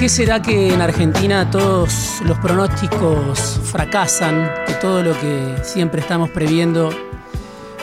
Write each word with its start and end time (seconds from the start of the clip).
Qué 0.00 0.08
será 0.08 0.40
que 0.40 0.72
en 0.72 0.80
Argentina 0.80 1.50
todos 1.50 2.22
los 2.24 2.38
pronósticos 2.38 3.60
fracasan, 3.64 4.50
que 4.66 4.72
todo 4.80 5.02
lo 5.02 5.12
que 5.20 5.56
siempre 5.62 6.00
estamos 6.00 6.30
previendo 6.30 6.88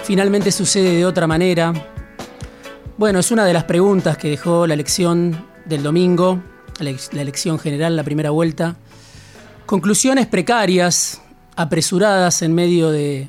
finalmente 0.03 0.51
sucede 0.51 0.95
de 0.97 1.05
otra 1.05 1.27
manera? 1.27 1.71
Bueno, 2.97 3.19
es 3.19 3.29
una 3.29 3.45
de 3.45 3.53
las 3.53 3.65
preguntas 3.65 4.17
que 4.17 4.31
dejó 4.31 4.65
la 4.65 4.73
elección 4.73 5.45
del 5.65 5.83
domingo, 5.83 6.41
la 6.79 7.21
elección 7.21 7.59
general, 7.59 7.95
la 7.95 8.03
primera 8.03 8.31
vuelta. 8.31 8.77
Conclusiones 9.67 10.25
precarias, 10.25 11.21
apresuradas 11.55 12.41
en 12.41 12.55
medio 12.55 12.89
de, 12.89 13.27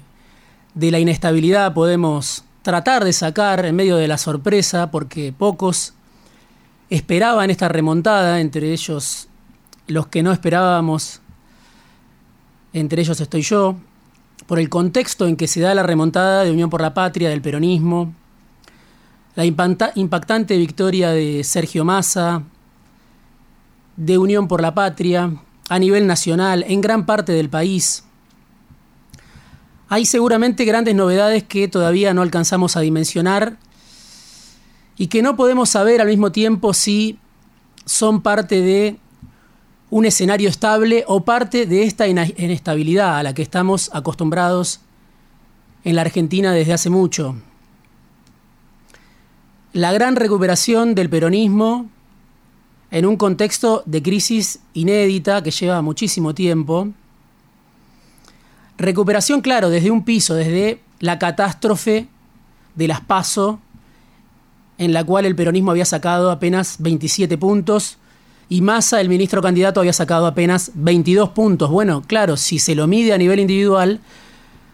de 0.72 0.90
la 0.90 0.98
inestabilidad, 0.98 1.74
podemos 1.74 2.42
tratar 2.62 3.04
de 3.04 3.12
sacar 3.12 3.66
en 3.66 3.76
medio 3.76 3.98
de 3.98 4.08
la 4.08 4.16
sorpresa, 4.16 4.90
porque 4.90 5.34
pocos 5.36 5.92
esperaban 6.90 7.50
esta 7.50 7.68
remontada, 7.68 8.40
entre 8.40 8.72
ellos 8.72 9.28
los 9.86 10.06
que 10.06 10.22
no 10.22 10.32
esperábamos, 10.32 11.20
entre 12.72 13.02
ellos 13.02 13.20
estoy 13.20 13.42
yo, 13.42 13.76
por 14.46 14.58
el 14.58 14.68
contexto 14.68 15.26
en 15.26 15.36
que 15.36 15.48
se 15.48 15.60
da 15.60 15.74
la 15.74 15.82
remontada 15.82 16.44
de 16.44 16.50
Unión 16.50 16.70
por 16.70 16.80
la 16.80 16.94
Patria, 16.94 17.28
del 17.30 17.42
peronismo, 17.42 18.14
la 19.34 19.44
impactante 19.44 20.56
victoria 20.56 21.10
de 21.10 21.44
Sergio 21.44 21.84
Massa, 21.84 22.42
de 23.96 24.18
Unión 24.18 24.48
por 24.48 24.60
la 24.60 24.74
Patria, 24.74 25.32
a 25.68 25.78
nivel 25.78 26.06
nacional, 26.06 26.64
en 26.66 26.80
gran 26.80 27.04
parte 27.04 27.32
del 27.32 27.48
país. 27.48 28.04
Hay 29.90 30.06
seguramente 30.06 30.64
grandes 30.64 30.94
novedades 30.94 31.44
que 31.44 31.68
todavía 31.68 32.14
no 32.14 32.22
alcanzamos 32.22 32.76
a 32.76 32.80
dimensionar 32.80 33.56
y 34.98 35.06
que 35.06 35.22
no 35.22 35.36
podemos 35.36 35.70
saber 35.70 36.00
al 36.00 36.08
mismo 36.08 36.32
tiempo 36.32 36.74
si 36.74 37.18
son 37.84 38.20
parte 38.20 38.60
de 38.60 38.98
un 39.90 40.04
escenario 40.04 40.50
estable 40.50 41.04
o 41.06 41.24
parte 41.24 41.64
de 41.64 41.84
esta 41.84 42.06
inestabilidad 42.08 43.16
a 43.16 43.22
la 43.22 43.32
que 43.32 43.42
estamos 43.42 43.90
acostumbrados 43.94 44.80
en 45.84 45.94
la 45.94 46.02
Argentina 46.02 46.52
desde 46.52 46.74
hace 46.74 46.90
mucho. 46.90 47.36
La 49.72 49.92
gran 49.92 50.16
recuperación 50.16 50.94
del 50.94 51.08
peronismo 51.08 51.88
en 52.90 53.06
un 53.06 53.16
contexto 53.16 53.82
de 53.86 54.02
crisis 54.02 54.60
inédita 54.74 55.42
que 55.42 55.52
lleva 55.52 55.80
muchísimo 55.80 56.34
tiempo. 56.34 56.88
Recuperación, 58.76 59.40
claro, 59.40 59.70
desde 59.70 59.90
un 59.90 60.04
piso, 60.04 60.34
desde 60.34 60.80
la 61.00 61.18
catástrofe 61.18 62.08
de 62.74 62.88
las 62.88 63.00
PASO 63.00 63.60
en 64.78 64.92
la 64.92 65.04
cual 65.04 65.26
el 65.26 65.36
peronismo 65.36 65.72
había 65.72 65.84
sacado 65.84 66.30
apenas 66.30 66.76
27 66.78 67.36
puntos 67.36 67.98
y 68.48 68.62
Massa, 68.62 69.00
el 69.00 69.10
ministro 69.10 69.42
candidato, 69.42 69.80
había 69.80 69.92
sacado 69.92 70.26
apenas 70.26 70.70
22 70.74 71.30
puntos. 71.30 71.70
Bueno, 71.70 72.02
claro, 72.06 72.36
si 72.38 72.58
se 72.58 72.74
lo 72.74 72.86
mide 72.86 73.12
a 73.12 73.18
nivel 73.18 73.40
individual, 73.40 74.00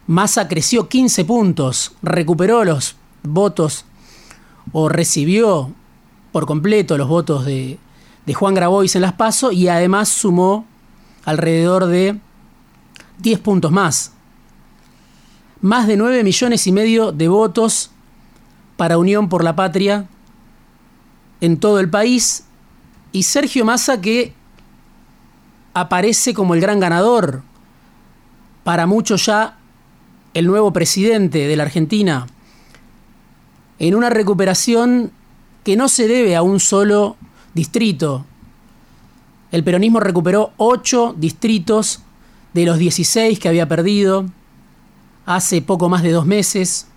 Massa 0.07 0.47
creció 0.47 0.89
15 0.89 1.25
puntos, 1.25 1.93
recuperó 2.03 2.65
los 2.65 2.95
votos 3.25 3.85
o 4.73 4.89
recibió 4.89 5.73
por 6.31 6.47
completo 6.47 6.97
los 6.97 7.09
votos 7.09 7.45
de, 7.45 7.79
de 8.27 8.35
Juan 8.35 8.55
Grabois 8.55 8.95
en 8.95 9.03
las 9.03 9.15
PASO 9.15 9.51
y 9.51 9.67
además 9.67 10.09
sumó 10.09 10.67
alrededor 11.25 11.87
de 11.87 12.19
10 13.19 13.41
puntos 13.41 13.73
más. 13.73 14.13
Más 15.61 15.89
de 15.89 15.97
9 15.97 16.23
millones 16.23 16.67
y 16.67 16.73
medio 16.73 17.11
de 17.11 17.27
votos 17.27 17.91
para 18.77 18.99
Unión 18.99 19.29
por 19.29 19.45
la 19.45 19.57
Patria 19.57 20.07
en 21.41 21.59
todo 21.59 21.81
el 21.81 21.91
país 21.91 22.45
y 23.13 23.23
Sergio 23.23 23.65
Massa 23.65 24.01
que 24.01 24.33
aparece 25.75 26.35
como 26.35 26.55
el 26.55 26.61
gran 26.61 26.81
ganador, 26.81 27.43
para 28.63 28.87
muchos 28.87 29.27
ya 29.27 29.59
el 30.33 30.47
nuevo 30.47 30.73
presidente 30.73 31.47
de 31.47 31.57
la 31.57 31.65
Argentina, 31.65 32.27
en 33.79 33.95
una 33.95 34.11
recuperación 34.11 35.13
que 35.65 35.77
no 35.77 35.89
se 35.89 36.09
debe 36.09 36.37
a 36.37 36.43
un 36.43 36.61
solo 36.61 37.17
distrito. 37.55 38.25
El 39.53 39.65
peronismo 39.65 40.01
recuperó 40.01 40.53
ocho 40.57 41.15
distritos 41.17 42.03
de 42.53 42.65
los 42.65 42.79
16 42.79 43.39
que 43.39 43.49
había 43.49 43.69
perdido 43.69 44.27
hace 45.27 45.63
poco 45.63 45.89
más 45.89 46.03
de 46.03 46.13
dos 46.13 46.27
meses 46.27 46.89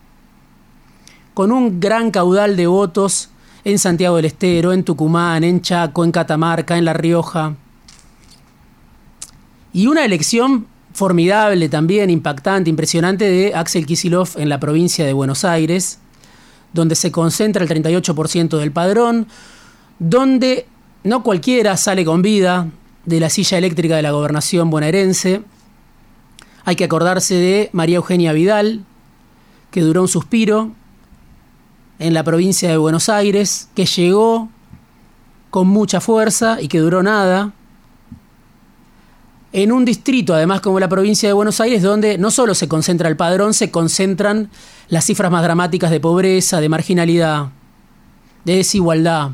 con 1.37 1.51
un 1.51 1.79
gran 1.79 2.09
caudal 2.09 2.57
de 2.57 2.65
votos 2.65 3.29
en 3.63 3.77
Santiago 3.77 4.15
del 4.15 4.25
Estero, 4.25 4.73
en 4.73 4.83
Tucumán, 4.83 5.43
en 5.43 5.61
Chaco, 5.61 6.03
en 6.03 6.11
Catamarca, 6.11 6.79
en 6.79 6.83
La 6.83 6.93
Rioja. 6.93 7.53
Y 9.71 9.85
una 9.85 10.03
elección 10.03 10.65
formidable 10.93 11.69
también, 11.69 12.09
impactante, 12.09 12.71
impresionante 12.71 13.25
de 13.25 13.53
Axel 13.53 13.85
Kisilov 13.85 14.29
en 14.37 14.49
la 14.49 14.59
provincia 14.59 15.05
de 15.05 15.13
Buenos 15.13 15.45
Aires, 15.45 15.99
donde 16.73 16.95
se 16.95 17.11
concentra 17.11 17.61
el 17.61 17.69
38% 17.69 18.57
del 18.57 18.71
padrón, 18.71 19.27
donde 19.99 20.65
no 21.03 21.21
cualquiera 21.21 21.77
sale 21.77 22.03
con 22.03 22.23
vida 22.23 22.67
de 23.05 23.19
la 23.19 23.29
silla 23.29 23.59
eléctrica 23.59 23.95
de 23.95 24.01
la 24.01 24.09
gobernación 24.09 24.71
bonaerense. 24.71 25.43
Hay 26.65 26.75
que 26.75 26.85
acordarse 26.85 27.35
de 27.35 27.69
María 27.73 27.97
Eugenia 27.97 28.33
Vidal, 28.33 28.85
que 29.69 29.81
duró 29.81 30.01
un 30.01 30.07
suspiro, 30.07 30.71
en 31.99 32.13
la 32.13 32.23
provincia 32.23 32.69
de 32.69 32.77
Buenos 32.77 33.09
Aires, 33.09 33.69
que 33.75 33.85
llegó 33.85 34.49
con 35.49 35.67
mucha 35.67 36.01
fuerza 36.01 36.61
y 36.61 36.67
que 36.67 36.79
duró 36.79 37.01
nada, 37.01 37.53
en 39.53 39.71
un 39.71 39.85
distrito, 39.85 40.33
además 40.33 40.61
como 40.61 40.79
la 40.79 40.89
provincia 40.89 41.27
de 41.27 41.33
Buenos 41.33 41.59
Aires, 41.61 41.81
donde 41.81 42.17
no 42.17 42.31
solo 42.31 42.53
se 42.53 42.67
concentra 42.67 43.09
el 43.09 43.15
padrón, 43.15 43.53
se 43.53 43.71
concentran 43.71 44.49
las 44.89 45.05
cifras 45.05 45.31
más 45.31 45.41
dramáticas 45.41 45.89
de 45.89 45.99
pobreza, 45.99 46.59
de 46.59 46.69
marginalidad, 46.69 47.47
de 48.45 48.57
desigualdad. 48.57 49.31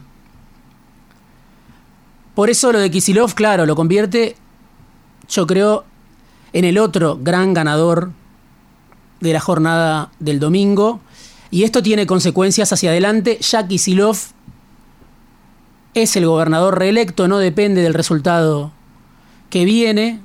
Por 2.35 2.49
eso 2.49 2.71
lo 2.71 2.79
de 2.79 2.89
Kisilov, 2.89 3.33
claro, 3.33 3.65
lo 3.65 3.75
convierte, 3.75 4.35
yo 5.27 5.45
creo, 5.45 5.83
en 6.53 6.65
el 6.65 6.77
otro 6.77 7.19
gran 7.21 7.53
ganador 7.53 8.11
de 9.19 9.33
la 9.33 9.39
jornada 9.39 10.11
del 10.19 10.39
domingo, 10.39 10.99
y 11.53 11.65
esto 11.65 11.83
tiene 11.83 12.07
consecuencias 12.07 12.73
hacia 12.73 12.89
adelante. 12.89 13.37
Ya 13.39 13.67
Kisilov 13.67 14.17
es 15.93 16.15
el 16.15 16.25
gobernador 16.25 16.79
reelecto, 16.79 17.27
no 17.27 17.37
depende 17.37 17.83
del 17.83 17.93
resultado 17.93 18.71
que 19.51 19.63
viene, 19.63 20.19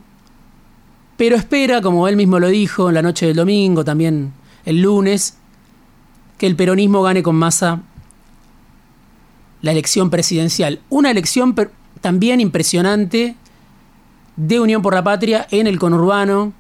pero 1.19 1.37
espera, 1.37 1.83
como 1.83 2.09
él 2.09 2.17
mismo 2.17 2.39
lo 2.39 2.49
dijo 2.49 2.89
en 2.89 2.95
la 2.95 3.03
noche 3.03 3.27
del 3.27 3.37
domingo, 3.37 3.85
también 3.85 4.33
el 4.65 4.81
lunes, 4.81 5.37
que 6.39 6.47
el 6.47 6.57
peronismo 6.57 7.03
gane 7.03 7.23
con 7.23 7.37
masa 7.37 7.83
la 9.61 9.73
elección 9.73 10.09
presidencial. 10.09 10.81
Una 10.89 11.11
elección 11.11 11.55
también 12.01 12.41
impresionante 12.41 13.37
de 14.37 14.61
Unión 14.61 14.81
por 14.81 14.95
la 14.95 15.05
Patria 15.05 15.47
en 15.51 15.67
el 15.67 15.79
conurbano, 15.79 16.55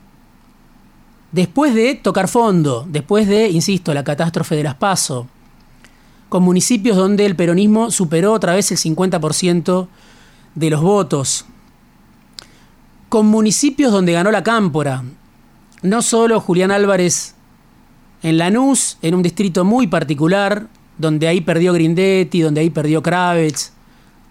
después 1.33 1.75
de 1.75 1.95
tocar 1.95 2.29
fondo, 2.29 2.87
después 2.89 3.27
de, 3.27 3.49
insisto, 3.49 3.95
la 3.95 4.05
catástrofe 4.05 4.57
de 4.57 4.63
las 4.63 4.75
PASO, 4.75 5.27
con 6.29 6.43
municipios 6.43 6.97
donde 6.97 7.27
el 7.27 7.37
peronismo 7.37 7.91
superó 7.91 8.33
otra 8.33 8.55
vez 8.55 8.71
el 8.71 8.79
50% 8.79 9.89
de 10.55 10.71
los 10.71 10.83
votos, 10.83 11.45
con 13.09 13.27
municipios 13.27 13.93
donde 13.93 14.13
ganó 14.13 14.31
la 14.31 14.43
Cámpora, 14.43 15.05
no 15.83 16.03
solo 16.03 16.41
Julián 16.41 16.71
Álvarez 16.71 17.35
en 18.23 18.37
Lanús, 18.37 18.99
en 19.01 19.15
un 19.15 19.23
distrito 19.23 19.65
muy 19.65 19.87
particular, 19.87 20.67
donde 20.99 21.29
ahí 21.29 21.41
perdió 21.41 21.73
Grindetti, 21.73 22.41
donde 22.41 22.61
ahí 22.61 22.71
perdió 22.71 23.03
Kravitz, 23.03 23.73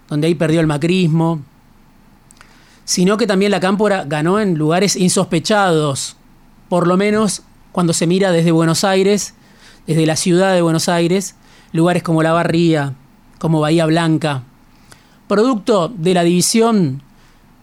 donde 0.08 0.26
ahí 0.26 0.34
perdió 0.34 0.60
el 0.60 0.66
macrismo, 0.66 1.40
sino 2.84 3.16
que 3.16 3.26
también 3.26 3.50
la 3.50 3.60
Cámpora 3.60 4.04
ganó 4.04 4.38
en 4.38 4.56
lugares 4.56 4.94
insospechados, 4.94 6.17
por 6.68 6.86
lo 6.86 6.96
menos 6.96 7.42
cuando 7.72 7.92
se 7.92 8.06
mira 8.06 8.32
desde 8.32 8.52
Buenos 8.52 8.84
Aires, 8.84 9.34
desde 9.86 10.06
la 10.06 10.16
ciudad 10.16 10.54
de 10.54 10.62
Buenos 10.62 10.88
Aires, 10.88 11.34
lugares 11.72 12.02
como 12.02 12.22
La 12.22 12.32
Barría, 12.32 12.94
como 13.38 13.60
Bahía 13.60 13.86
Blanca, 13.86 14.42
producto 15.26 15.88
de 15.88 16.14
la 16.14 16.24
división 16.24 17.02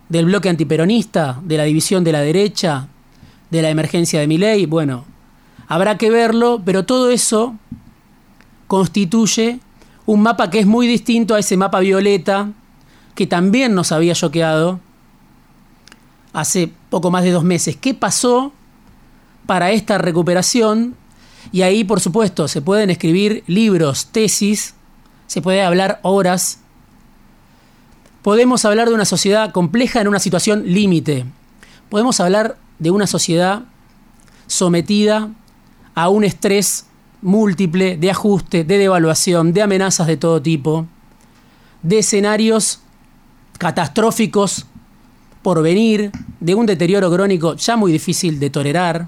del 0.10 0.26
bloque 0.26 0.50
antiperonista, 0.50 1.40
de 1.44 1.58
la 1.58 1.64
división 1.64 2.04
de 2.04 2.12
la 2.12 2.22
derecha, 2.22 2.88
de 3.50 3.62
la 3.62 3.70
emergencia 3.70 4.20
de 4.20 4.28
Miley, 4.28 4.66
bueno, 4.66 5.06
habrá 5.68 5.98
que 5.98 6.10
verlo, 6.10 6.62
pero 6.64 6.86
todo 6.86 7.10
eso 7.10 7.56
constituye 8.68 9.60
un 10.06 10.22
mapa 10.22 10.50
que 10.50 10.60
es 10.60 10.66
muy 10.66 10.88
distinto 10.88 11.36
a 11.36 11.40
ese 11.40 11.58
mapa 11.58 11.80
violeta 11.80 12.52
que 13.16 13.28
también 13.28 13.74
nos 13.74 13.92
había 13.92 14.14
choqueado 14.14 14.80
hace 16.34 16.72
poco 16.90 17.12
más 17.12 17.24
de 17.24 17.32
dos 17.32 17.44
meses. 17.44 17.76
¿Qué 17.78 17.94
pasó 17.94 18.52
para 19.46 19.72
esta 19.72 19.98
recuperación? 19.98 20.96
Y 21.52 21.62
ahí, 21.62 21.84
por 21.84 22.00
supuesto, 22.00 22.48
se 22.48 22.62
pueden 22.62 22.90
escribir 22.90 23.44
libros, 23.48 24.08
tesis, 24.08 24.74
se 25.28 25.42
puede 25.42 25.64
hablar 25.64 26.00
horas. 26.02 26.60
Podemos 28.22 28.66
hablar 28.66 28.90
de 28.90 28.96
una 28.96 29.06
sociedad 29.06 29.52
compleja 29.52 30.02
en 30.02 30.08
una 30.08 30.20
situación 30.20 30.64
límite. 30.66 31.26
Podemos 31.90 32.20
hablar 32.20 32.58
de 32.80 32.92
una 32.92 33.08
sociedad 33.08 33.64
sometida 34.48 35.30
a 35.94 36.10
un 36.10 36.24
estrés 36.24 36.86
múltiple 37.22 37.98
de 37.98 38.12
ajuste, 38.12 38.64
de 38.64 38.78
devaluación, 38.78 39.54
de 39.54 39.62
amenazas 39.62 40.08
de 40.08 40.18
todo 40.18 40.42
tipo, 40.42 40.86
de 41.82 42.00
escenarios 42.00 42.80
catastróficos 43.58 44.66
por 45.42 45.62
venir, 45.62 46.12
de 46.40 46.56
un 46.56 46.66
deterioro 46.66 47.12
crónico 47.12 47.56
ya 47.56 47.78
muy 47.78 47.92
difícil 47.92 48.40
de 48.40 48.50
tolerar, 48.50 49.08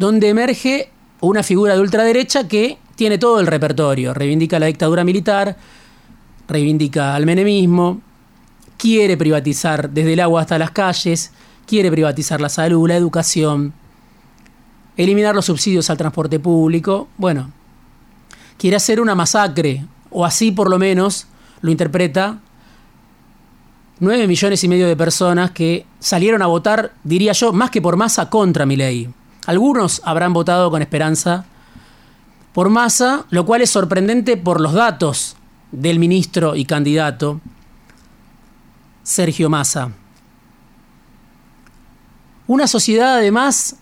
donde 0.00 0.30
emerge 0.30 0.88
una 1.20 1.42
figura 1.42 1.74
de 1.74 1.80
ultraderecha 1.82 2.48
que 2.48 2.78
tiene 2.96 3.18
todo 3.18 3.38
el 3.38 3.46
repertorio, 3.46 4.14
reivindica 4.14 4.58
la 4.58 4.64
dictadura 4.64 5.04
militar, 5.04 5.58
reivindica 6.48 7.14
al 7.14 7.26
menemismo, 7.26 8.00
quiere 8.78 9.18
privatizar 9.18 9.90
desde 9.90 10.14
el 10.14 10.20
agua 10.20 10.40
hasta 10.40 10.58
las 10.58 10.70
calles, 10.70 11.32
quiere 11.66 11.90
privatizar 11.90 12.40
la 12.40 12.48
salud, 12.48 12.88
la 12.88 12.96
educación, 12.96 13.74
eliminar 14.96 15.34
los 15.34 15.44
subsidios 15.44 15.90
al 15.90 15.98
transporte 15.98 16.40
público, 16.40 17.08
bueno, 17.18 17.52
quiere 18.56 18.78
hacer 18.78 19.02
una 19.02 19.14
masacre, 19.14 19.84
o 20.10 20.24
así 20.24 20.50
por 20.50 20.70
lo 20.70 20.78
menos 20.78 21.26
lo 21.60 21.70
interpreta 21.70 22.38
9 23.98 24.26
millones 24.26 24.64
y 24.64 24.68
medio 24.68 24.88
de 24.88 24.96
personas 24.96 25.50
que 25.50 25.84
salieron 25.98 26.40
a 26.40 26.46
votar, 26.46 26.94
diría 27.04 27.32
yo, 27.32 27.52
más 27.52 27.70
que 27.70 27.82
por 27.82 27.98
masa 27.98 28.30
contra 28.30 28.64
mi 28.64 28.76
ley. 28.76 29.10
Algunos 29.46 30.02
habrán 30.04 30.32
votado 30.32 30.70
con 30.70 30.82
esperanza 30.82 31.44
por 32.52 32.68
masa, 32.68 33.24
lo 33.30 33.46
cual 33.46 33.62
es 33.62 33.70
sorprendente 33.70 34.36
por 34.36 34.60
los 34.60 34.72
datos 34.72 35.36
del 35.72 35.98
ministro 35.98 36.56
y 36.56 36.64
candidato 36.64 37.40
Sergio 39.02 39.48
Massa. 39.48 39.92
Una 42.46 42.66
sociedad 42.66 43.16
además 43.16 43.76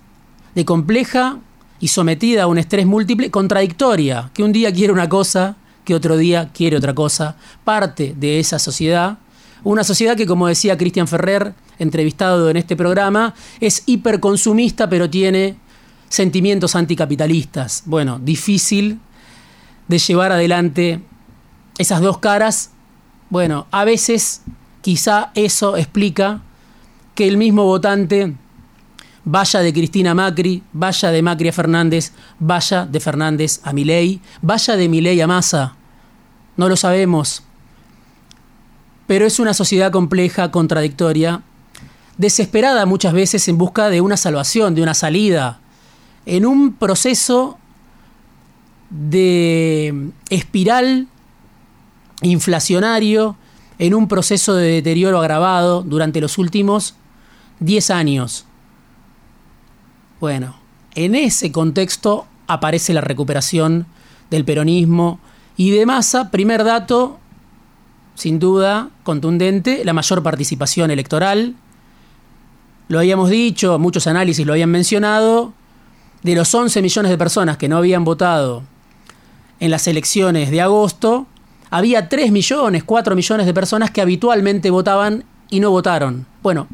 de 0.55 0.65
compleja 0.65 1.39
y 1.81 1.89
sometida 1.89 2.43
a 2.43 2.47
un 2.47 2.59
estrés 2.59 2.87
múltiple, 2.87 3.31
contradictoria, 3.31 4.31
que 4.35 4.43
un 4.43 4.53
día 4.53 4.73
quiere 4.73 4.93
una 4.93 5.09
cosa, 5.09 5.57
que 5.85 5.95
otro 5.95 6.17
día 6.17 6.51
quiere 6.53 6.77
otra 6.77 6.95
cosa, 6.95 7.37
parte 7.65 8.15
de 8.17 8.39
esa 8.39 8.59
sociedad, 8.59 9.19
una 9.65 9.85
sociedad 9.85 10.17
que, 10.17 10.27
como 10.27 10.47
decía 10.47 10.77
Cristian 10.77 11.09
Ferrer, 11.09 11.55
entrevistado 11.79 12.51
en 12.51 12.57
este 12.57 12.77
programa, 12.77 13.35
es 13.61 13.83
hiperconsumista, 13.87 14.89
pero 14.89 15.09
tiene 15.09 15.57
sentimientos 16.09 16.75
anticapitalistas. 16.75 17.83
Bueno, 17.87 18.19
difícil 18.19 19.01
de 19.89 19.99
llevar 19.99 20.33
adelante 20.33 21.01
esas 21.79 22.01
dos 22.01 22.19
caras. 22.19 22.71
Bueno, 23.31 23.67
a 23.71 23.85
veces 23.85 24.43
quizá 24.81 25.31
eso 25.35 25.77
explica 25.77 26.43
que 27.15 27.29
el 27.29 27.37
mismo 27.37 27.65
votante 27.65 28.35
vaya 29.25 29.61
de 29.61 29.73
Cristina 29.73 30.15
Macri, 30.15 30.63
vaya 30.73 31.11
de 31.11 31.23
Macri 31.23 31.49
a 31.49 31.53
Fernández, 31.53 32.13
vaya 32.39 32.87
de 32.87 33.01
Fernández 33.01 33.61
a 33.63 33.73
Milei, 33.73 34.21
vaya 34.41 34.77
de 34.77 34.89
Milei 34.89 35.21
a 35.21 35.27
Massa. 35.27 35.77
No 36.57 36.69
lo 36.69 36.77
sabemos. 36.77 37.43
Pero 39.09 39.27
es 39.27 39.41
una 39.41 39.55
sociedad 39.55 39.91
compleja, 39.91 40.53
contradictoria, 40.53 41.43
desesperada 42.19 42.87
muchas 42.87 43.13
veces 43.13 43.49
en 43.49 43.59
busca 43.59 43.89
de 43.89 44.01
una 44.01 44.17
salvación, 44.17 44.77
de 44.77 44.83
una 44.83 44.95
salida, 44.95 45.59
en 46.27 46.47
un 46.47 46.75
proceso 46.75 47.59
de 48.91 50.11
espiral 50.31 51.09
inflacionario, 52.23 53.37
en 53.79 53.95
un 53.95 54.09
proceso 54.09 54.55
de 54.55 54.69
deterioro 54.69 55.19
agravado 55.19 55.83
durante 55.83 56.21
los 56.21 56.37
últimos 56.37 56.95
10 57.61 57.91
años. 57.91 58.45
Bueno, 60.21 60.57
en 60.95 61.15
ese 61.15 61.51
contexto 61.51 62.27
aparece 62.47 62.93
la 62.93 63.01
recuperación 63.01 63.87
del 64.31 64.45
peronismo 64.45 65.19
y 65.57 65.71
de 65.71 65.87
masa, 65.87 66.31
primer 66.31 66.65
dato, 66.65 67.19
sin 68.19 68.41
duda, 68.41 68.91
contundente, 69.05 69.85
la 69.85 69.93
mayor 69.93 70.25
participación 70.25 70.91
electoral. 70.91 71.55
Lo 72.89 72.99
habíamos 72.99 73.31
dicho, 73.31 73.79
muchos 73.79 74.09
análisis 74.09 74.45
lo 74.45 74.55
habían 74.55 74.73
mencionado, 74.73 75.53
de 76.25 76.35
los 76.35 76.53
11 76.53 76.83
millones 76.83 77.11
de 77.11 77.17
personas 77.17 77.59
que 77.59 77.69
no 77.69 77.77
habían 77.77 78.05
votado 78.05 78.65
en 79.61 79.71
las 79.71 79.87
elecciones 79.87 80.51
de 80.51 80.61
agosto, 80.61 81.29
había 81.71 82.09
3 82.09 82.33
millones, 82.33 82.83
4 82.83 83.15
millones 83.15 83.47
de 83.47 83.55
personas 83.55 83.93
que 83.93 84.01
habitualmente 84.01 84.71
votaban 84.71 85.23
y 85.49 85.61
no 85.61 85.71
votaron. 85.71 86.27
Bueno, 86.43 86.67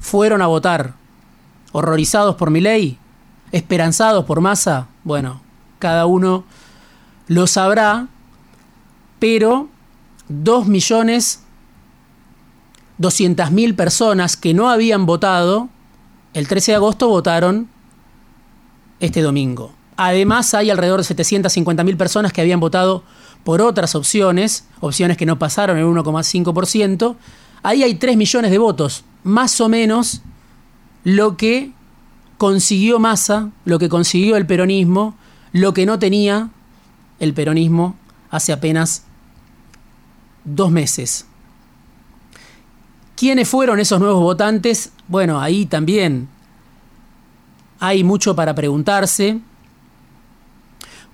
fueron 0.00 0.42
a 0.42 0.48
votar 0.48 0.92
horrorizados 1.72 2.36
por 2.36 2.50
mi 2.50 2.60
ley, 2.60 2.98
esperanzados 3.52 4.26
por 4.26 4.42
masa, 4.42 4.88
bueno, 5.02 5.40
cada 5.78 6.04
uno 6.04 6.44
lo 7.26 7.46
sabrá, 7.46 8.08
pero 9.18 9.68
2 10.28 10.66
millones 10.66 11.40
mil 13.50 13.74
personas 13.74 14.36
que 14.36 14.54
no 14.54 14.70
habían 14.70 15.06
votado, 15.06 15.68
el 16.32 16.48
13 16.48 16.72
de 16.72 16.76
agosto 16.76 17.08
votaron 17.08 17.68
este 19.00 19.22
domingo. 19.22 19.74
Además 19.96 20.54
hay 20.54 20.70
alrededor 20.70 21.00
de 21.00 21.04
mil 21.84 21.96
personas 21.96 22.32
que 22.32 22.40
habían 22.40 22.60
votado 22.60 23.04
por 23.44 23.60
otras 23.60 23.94
opciones, 23.94 24.66
opciones 24.80 25.16
que 25.16 25.26
no 25.26 25.38
pasaron 25.38 25.78
el 25.78 25.84
1,5%. 25.84 27.16
Ahí 27.62 27.82
hay 27.82 27.94
3 27.94 28.16
millones 28.16 28.50
de 28.50 28.58
votos, 28.58 29.04
más 29.22 29.60
o 29.60 29.68
menos 29.68 30.22
lo 31.04 31.36
que 31.36 31.72
consiguió 32.38 32.98
Massa, 32.98 33.50
lo 33.64 33.78
que 33.78 33.88
consiguió 33.88 34.36
el 34.36 34.46
peronismo, 34.46 35.16
lo 35.52 35.74
que 35.74 35.86
no 35.86 35.98
tenía 35.98 36.50
el 37.20 37.34
peronismo 37.34 37.96
hace 38.30 38.52
apenas 38.52 39.04
dos 40.44 40.70
meses. 40.70 41.26
¿Quiénes 43.16 43.48
fueron 43.48 43.80
esos 43.80 44.00
nuevos 44.00 44.22
votantes? 44.22 44.92
Bueno, 45.08 45.40
ahí 45.40 45.66
también 45.66 46.28
hay 47.78 48.04
mucho 48.04 48.34
para 48.34 48.54
preguntarse. 48.54 49.40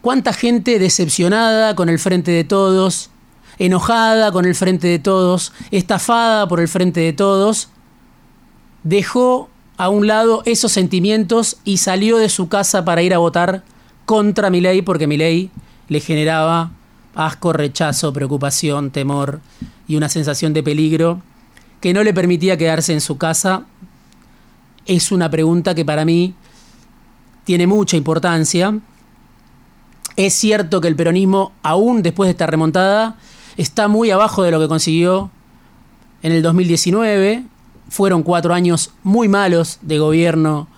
¿Cuánta 0.01 0.33
gente 0.33 0.79
decepcionada 0.79 1.75
con 1.75 1.89
el 1.89 1.99
Frente 1.99 2.31
de 2.31 2.45
Todos, 2.45 3.11
enojada 3.59 4.33
con 4.33 4.47
el 4.47 4.55
Frente 4.55 4.89
de 4.89 4.99
Todos, 4.99 5.53
estafada 5.71 6.49
por 6.49 6.61
el 6.61 6.69
Frente 6.69 7.01
de 7.01 7.13
Todos, 7.13 7.69
dejó 8.83 9.51
a 9.77 9.89
un 9.89 10.07
lado 10.07 10.43
esos 10.47 10.73
sentimientos 10.73 11.59
y 11.65 11.79
salió 11.79 12.19
de 12.19 12.29
su 12.29 12.49
casa 12.49 12.85
para 12.85 13.03
ir 13.03 13.15
a 13.15 13.19
votar 13.19 13.63
contra 14.07 14.51
Milei 14.51 14.83
porque 14.83 15.07
Milei 15.07 15.51
le 15.89 16.01
generaba 16.01 16.73
asco, 17.15 17.53
rechazo, 17.53 18.13
preocupación, 18.13 18.91
temor 18.91 19.41
y 19.89 19.97
una 19.97 20.09
sensación 20.09 20.53
de 20.53 20.63
peligro 20.63 21.23
que 21.81 21.93
no 21.93 22.05
le 22.05 22.15
permitía 22.15 22.57
quedarse 22.57 22.93
en 22.93 23.01
su 23.01 23.19
casa. 23.19 23.65
Es 24.87 25.13
una 25.13 25.31
pregunta 25.31 25.75
que 25.75 25.85
para 25.85 26.05
mí 26.05 26.35
tiene 27.45 27.67
mucha 27.67 27.97
importancia. 27.97 28.79
Es 30.17 30.35
cierto 30.35 30.81
que 30.81 30.89
el 30.89 30.97
peronismo, 30.97 31.53
aún 31.63 32.03
después 32.03 32.29
de 32.29 32.33
esta 32.33 32.47
remontada, 32.47 33.17
está 33.57 33.89
muy 33.89 34.11
abajo 34.11 34.43
de 34.43 34.51
lo 34.51 34.61
que 34.61 34.69
consiguió 34.69 35.31
en 36.23 36.33
el 36.33 36.43
2019, 36.43 37.45
fueron 37.89 38.23
cuatro 38.23 38.55
años 38.55 38.93
muy 39.03 39.29
malos 39.29 39.79
de 39.83 39.99
gobierno 39.99 40.69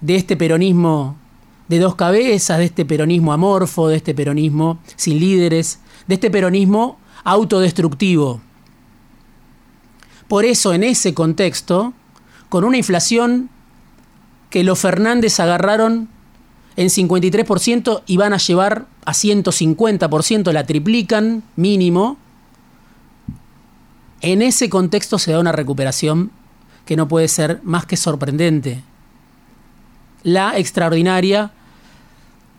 de 0.00 0.16
este 0.16 0.36
peronismo 0.36 1.16
de 1.68 1.78
dos 1.78 1.94
cabezas, 1.94 2.58
de 2.58 2.64
este 2.64 2.84
peronismo 2.84 3.32
amorfo, 3.32 3.88
de 3.88 3.96
este 3.96 4.14
peronismo 4.14 4.78
sin 4.96 5.18
líderes, 5.18 5.80
de 6.06 6.14
este 6.14 6.30
peronismo 6.30 6.98
autodestructivo. 7.24 8.40
Por 10.28 10.44
eso, 10.44 10.72
en 10.74 10.84
ese 10.84 11.14
contexto, 11.14 11.92
con 12.48 12.64
una 12.64 12.76
inflación 12.76 13.50
que 14.50 14.64
los 14.64 14.78
Fernández 14.78 15.40
agarraron 15.40 16.08
en 16.76 16.88
53% 16.88 18.02
y 18.06 18.16
van 18.16 18.32
a 18.32 18.38
llevar 18.38 18.86
a 19.04 19.12
150%, 19.12 20.52
la 20.52 20.64
triplican 20.64 21.42
mínimo, 21.56 22.18
En 24.20 24.40
ese 24.40 24.70
contexto 24.70 25.18
se 25.18 25.32
da 25.32 25.38
una 25.38 25.52
recuperación 25.52 26.30
que 26.86 26.96
no 26.96 27.08
puede 27.08 27.28
ser 27.28 27.60
más 27.62 27.84
que 27.84 27.98
sorprendente. 27.98 28.82
La 30.24 30.58
extraordinaria 30.58 31.52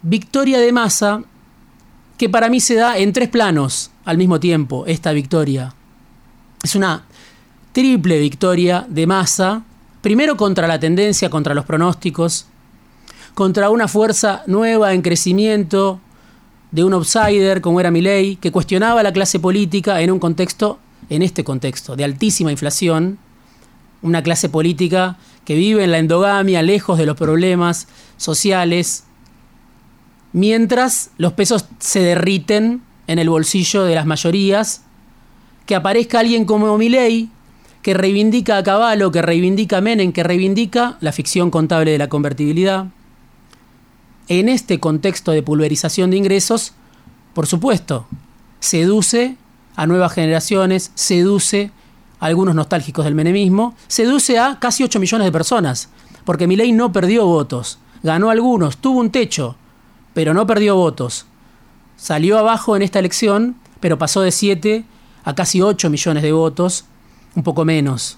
victoria 0.01 0.60
de 0.60 0.72
masa, 0.72 1.24
que 2.17 2.29
para 2.29 2.48
mí 2.48 2.60
se 2.60 2.75
da 2.75 2.98
en 2.98 3.12
tres 3.12 3.27
planos 3.27 3.91
al 4.05 4.17
mismo 4.17 4.39
tiempo, 4.39 4.86
esta 4.86 5.12
victoria. 5.12 5.74
Es 6.63 6.75
una 6.75 7.03
triple 7.74 8.19
victoria 8.19 8.86
de 8.88 9.07
masa, 9.07 9.63
primero 10.01 10.38
contra 10.38 10.67
la 10.67 10.79
tendencia, 10.79 11.29
contra 11.29 11.53
los 11.53 11.65
pronósticos, 11.65 12.45
contra 13.34 13.69
una 13.69 13.88
fuerza 13.88 14.43
nueva 14.48 14.93
en 14.93 15.01
crecimiento, 15.01 16.00
de 16.72 16.84
un 16.84 16.93
outsider 16.93 17.62
como 17.62 17.79
era 17.79 17.89
Milley, 17.89 18.36
que 18.36 18.51
cuestionaba 18.51 19.01
la 19.01 19.13
clase 19.13 19.39
política 19.39 20.01
en 20.01 20.12
un 20.12 20.19
contexto, 20.19 20.77
en 21.10 21.22
este 21.22 21.43
contexto, 21.43 21.95
de 21.95 22.03
altísima 22.03 22.51
inflación, 22.51 23.17
una 24.01 24.22
clase 24.22 24.50
política 24.50 25.17
que 25.45 25.55
vive 25.55 25.83
en 25.83 25.91
la 25.91 25.99
endogamia, 25.99 26.61
lejos 26.61 26.97
de 26.97 27.05
los 27.05 27.15
problemas 27.15 27.87
sociales, 28.17 29.03
mientras 30.33 31.11
los 31.17 31.33
pesos 31.33 31.65
se 31.79 32.01
derriten 32.01 32.81
en 33.07 33.19
el 33.19 33.29
bolsillo 33.29 33.83
de 33.83 33.95
las 33.95 34.05
mayorías, 34.05 34.81
que 35.65 35.75
aparezca 35.75 36.19
alguien 36.19 36.45
como 36.45 36.77
Milley, 36.77 37.29
que 37.81 37.93
reivindica 37.93 38.57
a 38.57 38.63
Caballo, 38.63 39.11
que 39.11 39.21
reivindica 39.21 39.77
a 39.77 39.81
Menem, 39.81 40.11
que 40.11 40.23
reivindica 40.23 40.97
la 41.01 41.11
ficción 41.11 41.51
contable 41.51 41.91
de 41.91 41.99
la 41.99 42.09
convertibilidad. 42.09 42.87
En 44.27 44.49
este 44.49 44.79
contexto 44.79 45.31
de 45.31 45.43
pulverización 45.43 46.09
de 46.09 46.17
ingresos, 46.17 46.73
por 47.35 47.45
supuesto, 47.45 48.07
seduce 48.59 49.37
a 49.75 49.85
nuevas 49.85 50.13
generaciones, 50.13 50.91
seduce 50.95 51.69
algunos 52.19 52.55
nostálgicos 52.55 53.05
del 53.05 53.15
menemismo, 53.15 53.75
seduce 53.88 54.39
a 54.39 54.60
casi 54.60 54.84
8 54.84 55.00
millones 55.00 55.25
de 55.25 55.31
personas, 55.31 55.89
porque 56.24 56.48
Milei 56.48 56.72
no 56.72 56.91
perdió 56.91 57.25
votos, 57.25 57.79
ganó 58.03 58.29
algunos, 58.29 58.77
tuvo 58.77 59.00
un 59.00 59.12
techo, 59.12 59.55
pero 60.13 60.34
no 60.34 60.48
perdió 60.48 60.75
votos. 60.75 61.25
Salió 61.98 62.38
abajo 62.38 62.75
en 62.75 62.81
esta 62.81 63.00
elección, 63.00 63.55
pero 63.79 63.98
pasó 63.98 64.22
de 64.22 64.31
7 64.31 64.86
a 65.24 65.36
casi 65.36 65.62
8 65.62 65.89
millones 65.89 66.24
de 66.24 66.31
votos, 66.31 66.86
un 67.36 67.43
poco 67.43 67.65
menos. 67.65 68.17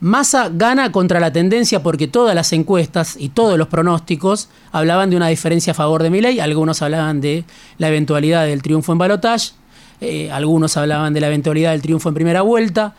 Massa 0.00 0.48
gana 0.50 0.90
contra 0.92 1.20
la 1.20 1.30
tendencia 1.30 1.82
porque 1.82 2.08
todas 2.08 2.34
las 2.34 2.54
encuestas 2.54 3.16
y 3.18 3.28
todos 3.28 3.58
los 3.58 3.68
pronósticos 3.68 4.48
hablaban 4.72 5.10
de 5.10 5.16
una 5.16 5.28
diferencia 5.28 5.72
a 5.72 5.74
favor 5.74 6.02
de 6.02 6.08
Milei. 6.08 6.40
Algunos 6.40 6.80
hablaban 6.80 7.20
de 7.20 7.44
la 7.76 7.88
eventualidad 7.88 8.46
del 8.46 8.62
triunfo 8.62 8.92
en 8.92 8.98
balotage, 8.98 9.52
eh, 10.00 10.30
algunos 10.30 10.76
hablaban 10.76 11.12
de 11.14 11.20
la 11.20 11.26
eventualidad 11.28 11.72
del 11.72 11.82
triunfo 11.82 12.08
en 12.08 12.14
primera 12.14 12.42
vuelta. 12.42 12.94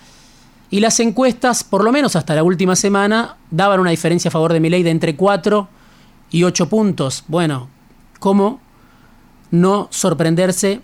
Y 0.70 0.80
las 0.80 1.00
encuestas, 1.00 1.64
por 1.64 1.84
lo 1.84 1.92
menos 1.92 2.16
hasta 2.16 2.34
la 2.36 2.44
última 2.44 2.76
semana, 2.76 3.36
daban 3.50 3.80
una 3.80 3.90
diferencia 3.90 4.30
a 4.30 4.32
favor 4.32 4.54
de 4.54 4.60
Milei 4.60 4.84
de 4.84 4.92
entre 4.92 5.16
4 5.16 5.68
y 6.32 6.44
8 6.44 6.70
puntos. 6.70 7.26
Bueno, 7.28 7.70
¿cómo 8.20 8.62
no 9.52 9.88
sorprenderse 9.92 10.82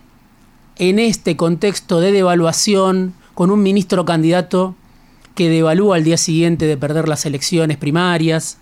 en 0.76 0.98
este 0.98 1.36
contexto 1.36 2.00
de 2.00 2.12
devaluación 2.12 3.14
con 3.34 3.50
un 3.50 3.62
ministro 3.62 4.04
candidato 4.04 4.74
que 5.34 5.48
devalúa 5.48 5.96
al 5.96 6.04
día 6.04 6.16
siguiente 6.16 6.66
de 6.66 6.76
perder 6.76 7.08
las 7.08 7.24
elecciones 7.24 7.76
primarias. 7.76 8.58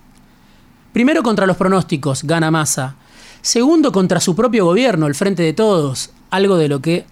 Primero 0.92 1.22
contra 1.22 1.46
los 1.46 1.56
pronósticos, 1.56 2.24
gana 2.24 2.50
Massa. 2.50 2.96
Segundo 3.40 3.92
contra 3.92 4.20
su 4.20 4.36
propio 4.36 4.64
gobierno, 4.66 5.06
el 5.06 5.14
Frente 5.14 5.42
de 5.42 5.52
Todos, 5.52 6.10
algo 6.30 6.56
de 6.56 6.68
lo 6.68 6.80
que 6.80 7.06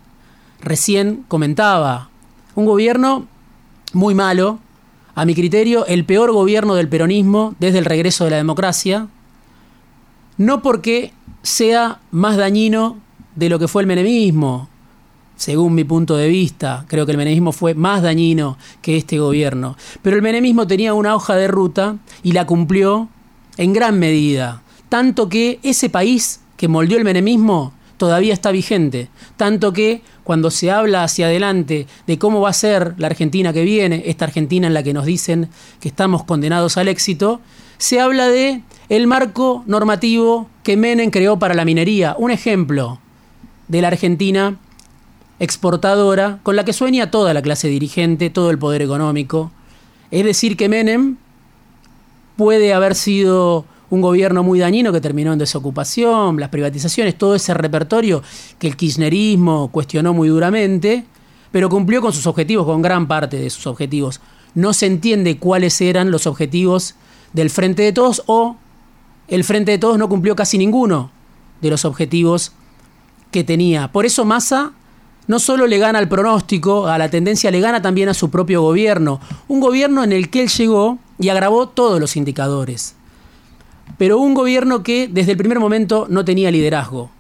recién 0.65 1.25
comentaba. 1.29 2.09
Un 2.55 2.67
gobierno 2.67 3.27
muy 3.93 4.15
malo, 4.15 4.59
a 5.15 5.25
mi 5.25 5.35
criterio, 5.35 5.87
el 5.87 6.05
peor 6.05 6.33
gobierno 6.33 6.75
del 6.75 6.89
peronismo 6.89 7.55
desde 7.59 7.79
el 7.79 7.85
regreso 7.85 8.25
de 8.25 8.31
la 8.31 8.37
democracia, 8.37 9.09
no 10.37 10.63
porque 10.63 11.13
sea 11.43 12.01
más 12.11 12.37
dañino 12.37 12.97
de 13.37 13.49
lo 13.49 13.59
que 13.59 13.69
fue 13.69 13.83
el 13.83 13.89
menemismo, 13.89 14.69
según 15.37 15.75
mi 15.75 15.85
punto 15.85 16.17
de 16.17 16.29
vista, 16.29 16.85
creo 16.89 17.07
que 17.07 17.13
el 17.13 17.19
menemismo 17.19 17.53
fue 17.53 17.75
más 17.75 18.03
dañino 18.03 18.57
que 18.81 18.97
este 18.97 19.19
gobierno. 19.19 19.77
Pero 20.03 20.17
el 20.17 20.23
menemismo 20.23 20.67
tenía 20.67 20.95
una 20.95 21.15
hoja 21.15 21.35
de 21.35 21.49
ruta 21.49 21.97
y 22.23 22.33
la 22.33 22.47
cumplió 22.47 23.09
en 23.57 23.73
gran 23.73 23.99
medida. 23.99 24.63
Tanto 24.89 25.29
que 25.29 25.59
ese 25.63 25.91
país 25.91 26.41
que 26.57 26.69
moldeó 26.69 26.99
el 26.99 27.05
menemismo 27.05 27.73
todavía 27.97 28.33
está 28.33 28.51
vigente. 28.51 29.09
Tanto 29.37 29.73
que 29.73 30.03
cuando 30.25 30.51
se 30.51 30.71
habla 30.71 31.05
hacia 31.05 31.27
adelante 31.27 31.87
de 32.07 32.19
cómo 32.19 32.41
va 32.41 32.51
a 32.51 32.55
ser 32.55 32.95
la 32.99 33.07
Argentina 33.07 33.53
que 33.53 33.63
viene, 33.63 34.03
esta 34.07 34.25
Argentina 34.25 34.67
en 34.67 34.75
la 34.75 34.83
que 34.83 34.95
nos 34.95 35.07
dicen 35.07 35.49
que 35.81 35.89
estamos 35.89 36.25
condenados 36.25 36.77
al 36.77 36.89
éxito, 36.89 37.41
se 37.79 38.01
habla 38.01 38.29
de 38.29 38.63
el 38.89 39.07
marco 39.07 39.65
normativo 39.67 40.49
que 40.63 40.77
Menem 40.77 41.11
creó 41.11 41.39
para 41.39 41.55
la 41.55 41.65
minería. 41.65 42.15
Un 42.19 42.31
ejemplo 42.31 42.99
de 43.69 43.83
la 43.83 43.89
Argentina 43.89 44.57
exportadora 45.41 46.39
con 46.43 46.57
la 46.57 46.65
que 46.65 46.73
sueña 46.73 47.11
toda 47.11 47.35
la 47.35 47.43
clase 47.43 47.69
dirigente, 47.69 48.31
todo 48.31 48.51
el 48.51 48.59
poder 48.59 48.83
económico. 48.83 49.51
Es 50.11 50.25
decir, 50.25 50.57
que 50.57 50.69
Menem 50.69 51.17
puede 52.37 52.73
haber 52.73 52.95
sido 52.95 53.65
un 53.95 54.01
gobierno 54.01 54.43
muy 54.43 54.59
dañino 54.59 54.93
que 54.93 55.01
terminó 55.01 55.33
en 55.33 55.39
desocupación, 55.39 56.39
las 56.39 56.51
privatizaciones, 56.51 57.17
todo 57.17 57.35
ese 57.35 57.55
repertorio 57.55 58.23
que 58.59 58.67
el 58.67 58.77
kirchnerismo 58.77 59.69
cuestionó 59.71 60.13
muy 60.13 60.29
duramente, 60.29 61.05
pero 61.53 61.69
cumplió 61.69 62.01
con 62.01 62.13
sus 62.13 62.27
objetivos, 62.27 62.67
con 62.67 62.83
gran 62.83 63.07
parte 63.07 63.39
de 63.39 63.49
sus 63.51 63.67
objetivos. 63.67 64.21
No 64.55 64.73
se 64.73 64.87
entiende 64.87 65.39
cuáles 65.39 65.81
eran 65.81 66.11
los 66.11 66.27
objetivos 66.27 66.97
del 67.33 67.51
Frente 67.51 67.83
de 67.83 67.93
Todos 67.93 68.23
o 68.27 68.57
el 69.29 69.45
Frente 69.45 69.73
de 69.73 69.79
Todos 69.79 69.99
no 69.99 70.09
cumplió 70.09 70.37
casi 70.37 70.59
ninguno 70.59 71.11
de 71.61 71.71
los 71.71 71.85
objetivos 71.85 72.53
que 73.31 73.45
tenía. 73.45 73.91
Por 73.91 74.07
eso 74.07 74.25
Massa 74.25 74.73
no 75.27 75.39
solo 75.39 75.67
le 75.67 75.79
gana 75.79 75.99
al 75.99 76.09
pronóstico, 76.09 76.87
a 76.87 76.99
la 76.99 77.09
tendencia, 77.09 77.51
le 77.51 77.61
gana 77.61 77.81
también 77.81 78.09
a 78.09 78.15
su 78.15 78.31
propio 78.31 78.61
gobierno. 78.61 79.21
Un 79.49 79.61
gobierno 79.61 80.05
en 80.05 80.13
el 80.13 80.31
que 80.31 80.43
él 80.43 80.49
llegó 80.49 80.99
y 81.19 81.31
agravó 81.31 81.69
todos 81.69 81.99
los 82.01 82.17
indicadores. 82.17 82.95
Pero 83.99 84.19
un 84.19 84.35
gobierno 84.35 84.83
que 84.83 85.09
desde 85.09 85.33
el 85.33 85.39
primer 85.39 85.61
momento 85.61 86.07
no 86.09 86.25
tenía 86.25 86.51
liderazgo. 86.51 87.11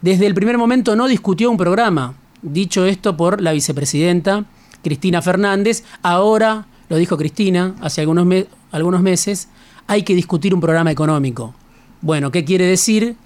Desde 0.00 0.26
el 0.26 0.34
primer 0.34 0.58
momento 0.58 0.96
no 0.96 1.08
discutió 1.08 1.50
un 1.50 1.56
programa. 1.56 2.14
Dicho 2.42 2.86
esto 2.86 3.16
por 3.16 3.40
la 3.40 3.52
vicepresidenta 3.52 4.44
Cristina 4.82 5.20
Fernández, 5.20 5.82
ahora, 6.02 6.66
lo 6.88 6.96
dijo 6.96 7.16
Cristina 7.16 7.74
hace 7.80 8.02
algunos, 8.02 9.02
meses, 9.02 9.48
hay 9.86 10.04
que 10.04 10.14
discutir 10.14 10.54
un 10.54 10.60
programa 10.60 10.92
económico. 10.92 11.54
Bueno, 12.00 12.30
¿qué 12.30 12.44
quiere 12.44 12.66
decir? 12.66 13.16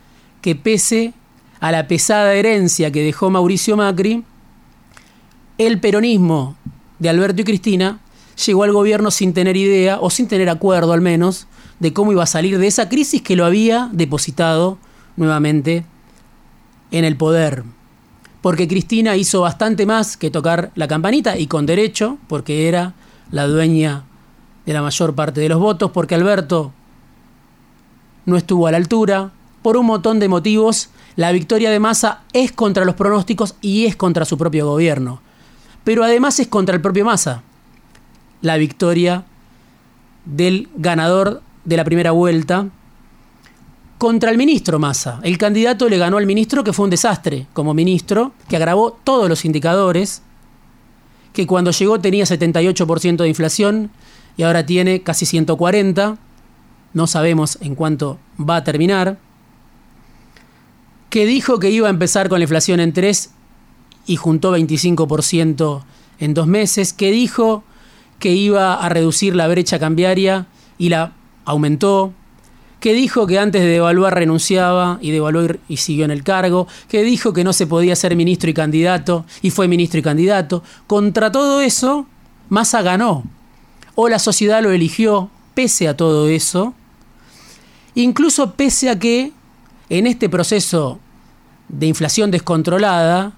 Que 0.41 0.55
pese 0.55 1.13
a 1.61 1.71
la 1.71 1.87
pesada 1.87 2.33
herencia 2.33 2.91
que 2.91 3.03
dejó 3.03 3.29
Mauricio 3.29 3.77
Macri, 3.77 4.25
el 5.59 5.81
peronismo 5.81 6.57
de 6.99 7.11
Alberto 7.11 7.43
y 7.43 7.45
Cristina 7.45 8.01
llegó 8.47 8.65
al 8.65 8.73
gobierno 8.73 9.11
sin 9.11 9.35
tener 9.35 9.57
idea, 9.59 9.99
o 10.01 10.09
sin 10.09 10.29
tener 10.29 10.49
acuerdo 10.49 10.95
al 10.95 11.03
menos, 11.03 11.47
de 11.81 11.93
cómo 11.93 12.13
iba 12.13 12.23
a 12.23 12.27
salir 12.27 12.59
de 12.59 12.67
esa 12.67 12.89
crisis 12.89 13.23
que 13.23 13.37
lo 13.37 13.45
había 13.45 13.89
depositado 13.93 14.79
nuevamente 15.17 15.85
en 16.91 17.05
el 17.05 17.17
poder. 17.17 17.65
Porque 18.43 18.69
Cristina 18.69 19.17
hizo 19.17 19.41
bastante 19.41 19.85
más 19.87 20.17
que 20.17 20.31
tocar 20.31 20.71
la 20.75 20.89
campanita, 20.89 21.37
y 21.37 21.47
con 21.47 21.67
derecho, 21.67 22.19
porque 22.29 22.69
era 22.69 22.95
la 23.31 23.47
dueña 23.47 24.05
de 24.65 24.73
la 24.73 24.83
mayor 24.83 25.15
parte 25.15 25.41
de 25.41 25.49
los 25.49 25.59
votos, 25.59 25.91
porque 25.91 26.15
Alberto 26.15 26.73
no 28.27 28.37
estuvo 28.37 28.67
a 28.67 28.71
la 28.71 28.77
altura, 28.77 29.33
por 29.63 29.77
un 29.77 29.87
montón 29.87 30.21
de 30.21 30.29
motivos 30.29 30.91
la 31.17 31.33
victoria 31.33 31.71
de 31.71 31.81
Massa 31.81 32.23
es 32.33 32.53
contra 32.53 32.85
los 32.85 32.95
pronósticos 32.95 33.57
y 33.61 33.87
es 33.87 33.97
contra 33.97 34.25
su 34.25 34.39
propio 34.39 34.67
gobierno. 34.67 35.21
Pero 35.85 36.05
además 36.05 36.39
es 36.41 36.49
contra 36.49 36.75
el 36.75 36.81
propio 36.81 37.05
Massa. 37.05 37.43
La 38.41 38.57
victoria 38.57 39.25
del 40.25 40.69
ganador 40.77 41.43
de 41.71 41.77
la 41.77 41.85
primera 41.85 42.11
vuelta 42.11 42.69
contra 43.97 44.33
el 44.33 44.37
ministro 44.37 44.81
Massa. 44.81 45.21
El 45.23 45.39
candidato 45.39 45.89
le 45.89 45.99
ganó 45.99 46.17
al 46.17 46.27
ministro 46.27 46.65
que 46.65 46.73
fue 46.73 46.85
un 46.85 46.91
desastre 46.91 47.47
como 47.53 47.75
ministro, 47.75 48.33
que 48.49 48.57
agravó 48.57 48.99
todos 49.05 49.29
los 49.29 49.45
indicadores, 49.45 50.23
que 51.33 51.47
cuando 51.47 51.71
llegó 51.71 52.01
tenía 52.01 52.25
78% 52.25 53.17
de 53.19 53.29
inflación 53.29 53.91
y 54.37 54.43
ahora 54.43 54.67
tiene 54.67 55.03
casi 55.03 55.27
140. 55.27 56.19
No 56.93 57.07
sabemos 57.07 57.57
en 57.61 57.77
cuánto 57.77 58.19
va 58.37 58.57
a 58.57 58.65
terminar 58.65 59.19
que 61.09 61.25
dijo 61.25 61.61
que 61.61 61.71
iba 61.71 61.87
a 61.87 61.91
empezar 61.91 62.29
con 62.29 62.41
la 62.41 62.45
inflación 62.45 62.81
en 62.81 62.93
3 62.93 63.31
y 64.07 64.17
juntó 64.17 64.57
25% 64.57 65.85
en 66.19 66.35
dos 66.35 66.49
meses, 66.49 66.93
que 66.93 67.13
dijo 67.13 67.63
que 68.19 68.33
iba 68.33 68.75
a 68.75 68.89
reducir 68.89 69.37
la 69.37 69.47
brecha 69.47 69.79
cambiaria 69.79 70.47
y 70.79 70.89
la 70.89 71.13
aumentó, 71.45 72.13
que 72.81 72.95
dijo 72.95 73.27
que 73.27 73.39
antes 73.39 73.63
de 73.63 73.69
devaluar 73.69 74.15
renunciaba 74.15 74.99
y 75.03 75.11
devaluó 75.11 75.47
y 75.69 75.77
siguió 75.77 76.07
en 76.07 76.11
el 76.11 76.25
cargo, 76.25 76.67
que 76.89 77.03
dijo 77.03 77.33
que 77.33 77.45
no 77.45 77.53
se 77.53 77.67
podía 77.67 77.95
ser 77.95 78.17
ministro 78.17 78.51
y 78.51 78.55
candidato 78.55 79.27
y 79.43 79.51
fue 79.51 79.69
ministro 79.69 80.01
y 80.01 80.03
candidato. 80.03 80.63
Contra 80.87 81.31
todo 81.31 81.61
eso, 81.61 82.07
Massa 82.49 82.83
ganó. 82.83 83.25
O 83.95 84.09
la 84.09 84.19
sociedad 84.19 84.63
lo 84.63 84.71
eligió 84.71 85.31
pese 85.55 85.89
a 85.89 85.97
todo 85.97 86.29
eso, 86.29 86.75
incluso 87.95 88.55
pese 88.55 88.89
a 88.89 88.99
que 88.99 89.33
en 89.91 90.07
este 90.07 90.29
proceso 90.29 90.99
de 91.69 91.87
inflación 91.87 92.31
descontrolada, 92.31 93.33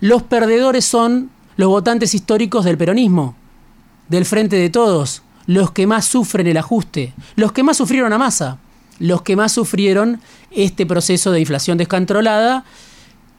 los 0.00 0.22
perdedores 0.22 0.84
son 0.84 1.30
los 1.56 1.68
votantes 1.68 2.14
históricos 2.14 2.64
del 2.64 2.78
peronismo, 2.78 3.34
del 4.08 4.24
Frente 4.24 4.56
de 4.56 4.70
Todos, 4.70 5.22
los 5.46 5.70
que 5.70 5.86
más 5.86 6.04
sufren 6.04 6.46
el 6.46 6.56
ajuste, 6.56 7.14
los 7.36 7.52
que 7.52 7.62
más 7.62 7.76
sufrieron 7.76 8.12
a 8.12 8.18
masa, 8.18 8.58
los 8.98 9.22
que 9.22 9.36
más 9.36 9.52
sufrieron 9.52 10.20
este 10.50 10.86
proceso 10.86 11.30
de 11.32 11.40
inflación 11.40 11.78
descontrolada, 11.78 12.64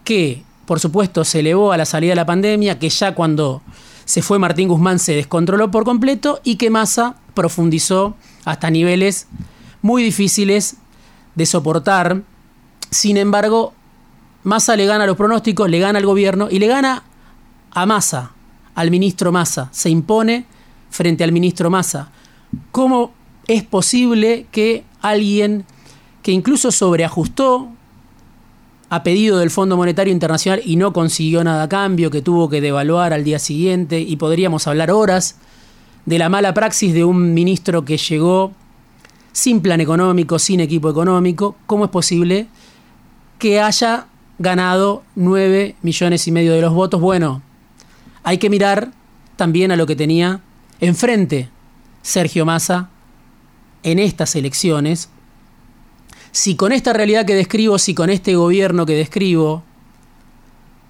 que 0.04 0.44
por 0.66 0.80
supuesto 0.80 1.24
se 1.24 1.40
elevó 1.40 1.72
a 1.72 1.78
la 1.78 1.86
salida 1.86 2.12
de 2.12 2.18
la 2.18 2.26
pandemia, 2.26 2.80
que 2.80 2.90
ya 2.90 3.16
cuando 3.16 3.62
se 4.06 4.22
fue 4.22 4.40
Martín 4.40 4.70
Guzmán 4.70 5.00
se 5.00 5.16
descontroló 5.16 5.70
por 5.70 5.84
completo 5.84 6.40
y 6.44 6.56
que 6.56 6.70
Massa 6.70 7.16
profundizó 7.34 8.16
hasta 8.46 8.70
niveles 8.70 9.28
muy 9.82 10.04
difíciles 10.04 10.78
de 11.36 11.46
soportar. 11.46 12.24
Sin 12.90 13.18
embargo, 13.18 13.74
Massa 14.44 14.76
le 14.76 14.86
gana 14.86 15.04
a 15.04 15.08
los 15.08 15.18
pronósticos, 15.18 15.70
le 15.70 15.80
gana 15.80 16.00
al 16.00 16.06
gobierno 16.06 16.48
y 16.50 16.60
le 16.60 16.68
gana 16.68 17.04
a 17.72 17.86
Massa, 17.86 18.32
al 18.76 18.92
ministro 18.92 19.32
Massa. 19.32 19.70
Se 19.72 19.90
impone 19.90 20.46
frente 20.90 21.24
al 21.24 21.32
ministro 21.32 21.70
Massa. 21.70 22.12
¿Cómo 22.72 23.12
es 23.48 23.64
posible 23.64 24.46
que 24.52 24.84
alguien 25.02 25.66
que 26.22 26.32
incluso 26.32 26.72
sobreajustó 26.72 27.70
a 28.90 29.04
pedido 29.04 29.40
del 29.40 29.50
Fondo 29.50 29.78
Monetario 29.78 30.14
Internacional 30.14 30.62
y 30.64 30.76
no 30.76 30.94
consiguió 30.94 31.44
nada 31.44 31.64
a 31.64 31.70
cambio, 31.70 32.10
que 32.10 32.22
tuvo 32.22 32.50
que 32.50 32.62
devaluar 32.62 33.14
al 33.14 33.24
día 33.24 33.40
siguiente, 33.40 34.00
y 34.00 34.16
podríamos 34.16 34.68
hablar 34.68 34.92
horas 34.92 35.38
de 36.06 36.18
la 36.18 36.30
mala 36.30 36.54
praxis 36.54 36.94
de 36.94 37.04
un 37.04 37.34
ministro 37.34 37.84
que 37.84 37.98
llegó 37.98 38.54
sin 39.34 39.62
plan 39.62 39.82
económico, 39.82 40.40
sin 40.40 40.62
equipo 40.62 40.90
económico, 40.90 41.56
¿cómo 41.66 41.86
es 41.86 41.92
posible 41.92 42.48
que 43.40 43.60
haya 43.60 44.08
ganado 44.40 45.04
9 45.16 45.76
millones 45.82 46.28
y 46.28 46.32
medio 46.32 46.54
de 46.54 46.62
los 46.62 46.74
votos? 46.74 47.02
Bueno, 47.02 47.42
hay 48.24 48.38
que 48.38 48.50
mirar 48.50 48.92
también 49.36 49.72
a 49.72 49.76
lo 49.76 49.86
que 49.86 49.96
tenía 49.96 50.42
enfrente 50.80 51.50
Sergio 52.02 52.46
Massa 52.46 52.90
en 53.84 54.00
estas 54.00 54.36
elecciones. 54.36 55.10
Si 56.32 56.56
con 56.56 56.72
esta 56.72 56.94
realidad 56.94 57.26
que 57.26 57.36
describo, 57.36 57.78
si 57.80 57.94
con 57.94 58.10
este 58.10 58.36
gobierno 58.36 58.86
que 58.86 58.96
describo, 58.96 59.64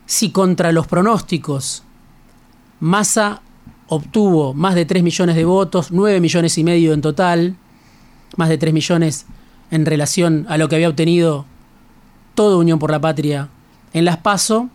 si 0.06 0.32
contra 0.32 0.72
los 0.72 0.88
pronósticos 0.88 1.84
Massa 2.80 3.42
obtuvo 3.88 4.54
más 4.54 4.76
de 4.76 4.86
3 4.86 5.02
millones 5.02 5.36
de 5.36 5.46
votos, 5.46 5.92
9 5.92 6.20
millones 6.20 6.58
y 6.58 6.64
medio 6.64 6.94
en 6.94 7.02
total, 7.02 7.56
más 8.36 8.50
de 8.50 8.58
3 8.58 8.74
millones 8.74 9.26
en 9.72 9.86
relación 9.86 10.46
a 10.50 10.58
lo 10.58 10.70
que 10.70 10.76
había 10.76 10.90
obtenido 10.90 11.46
toda 12.36 12.58
Unión 12.58 12.78
por 12.78 12.92
la 12.92 13.02
Patria 13.02 13.50
en 13.94 14.06
las 14.06 14.18
PASO, 14.18 14.70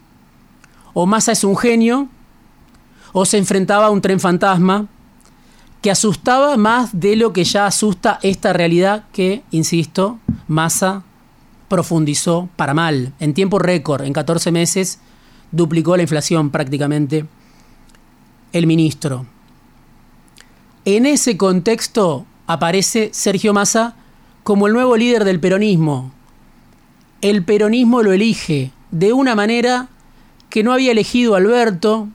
o 0.95 1.07
Massa 1.07 1.33
es 1.33 1.45
un 1.45 1.57
genio, 1.57 2.09
o 3.12 3.25
se 3.25 3.38
enfrentaba 3.38 3.87
a 3.87 3.90
un 3.90 4.00
tren 4.00 4.19
fantasma 4.19 4.88
que 5.83 5.91
asustaba 5.91 6.57
más 6.57 6.99
de 6.99 7.17
lo 7.17 7.33
que 7.33 7.43
ya 7.43 7.67
asusta 7.67 8.21
esta 8.23 8.53
realidad 8.53 9.05
que, 9.12 9.43
insisto, 9.51 10.19
Massa 10.47 11.03
profundizó 11.69 12.49
para 12.55 12.73
mal. 12.73 13.12
En 13.19 13.35
tiempo 13.35 13.59
récord, 13.59 14.05
en 14.05 14.12
14 14.12 14.53
meses, 14.53 15.01
duplicó 15.51 15.97
la 15.97 16.05
inflación 16.05 16.51
prácticamente 16.51 17.27
el 18.53 18.67
ministro. 18.69 19.27
En 20.85 21.04
ese 21.04 21.37
contexto 21.37 22.26
aparece 22.47 23.11
Sergio 23.13 23.52
Massa 23.52 23.97
como 24.45 24.69
el 24.69 24.73
nuevo 24.75 24.97
líder 24.97 25.25
del 25.25 25.41
peronismo. 25.41 26.13
El 27.23 27.45
peronismo 27.45 28.02
lo 28.02 28.13
elige 28.13 28.71
de 28.93 29.13
una 29.13 29.35
manera 29.35 29.89
que 30.49 30.63
no 30.63 30.73
había 30.73 30.93
elegido 30.93 31.35
Alberto, 31.35 32.09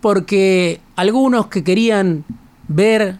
porque 0.00 0.80
algunos 0.96 1.46
que 1.46 1.62
querían 1.62 2.24
ver 2.68 3.18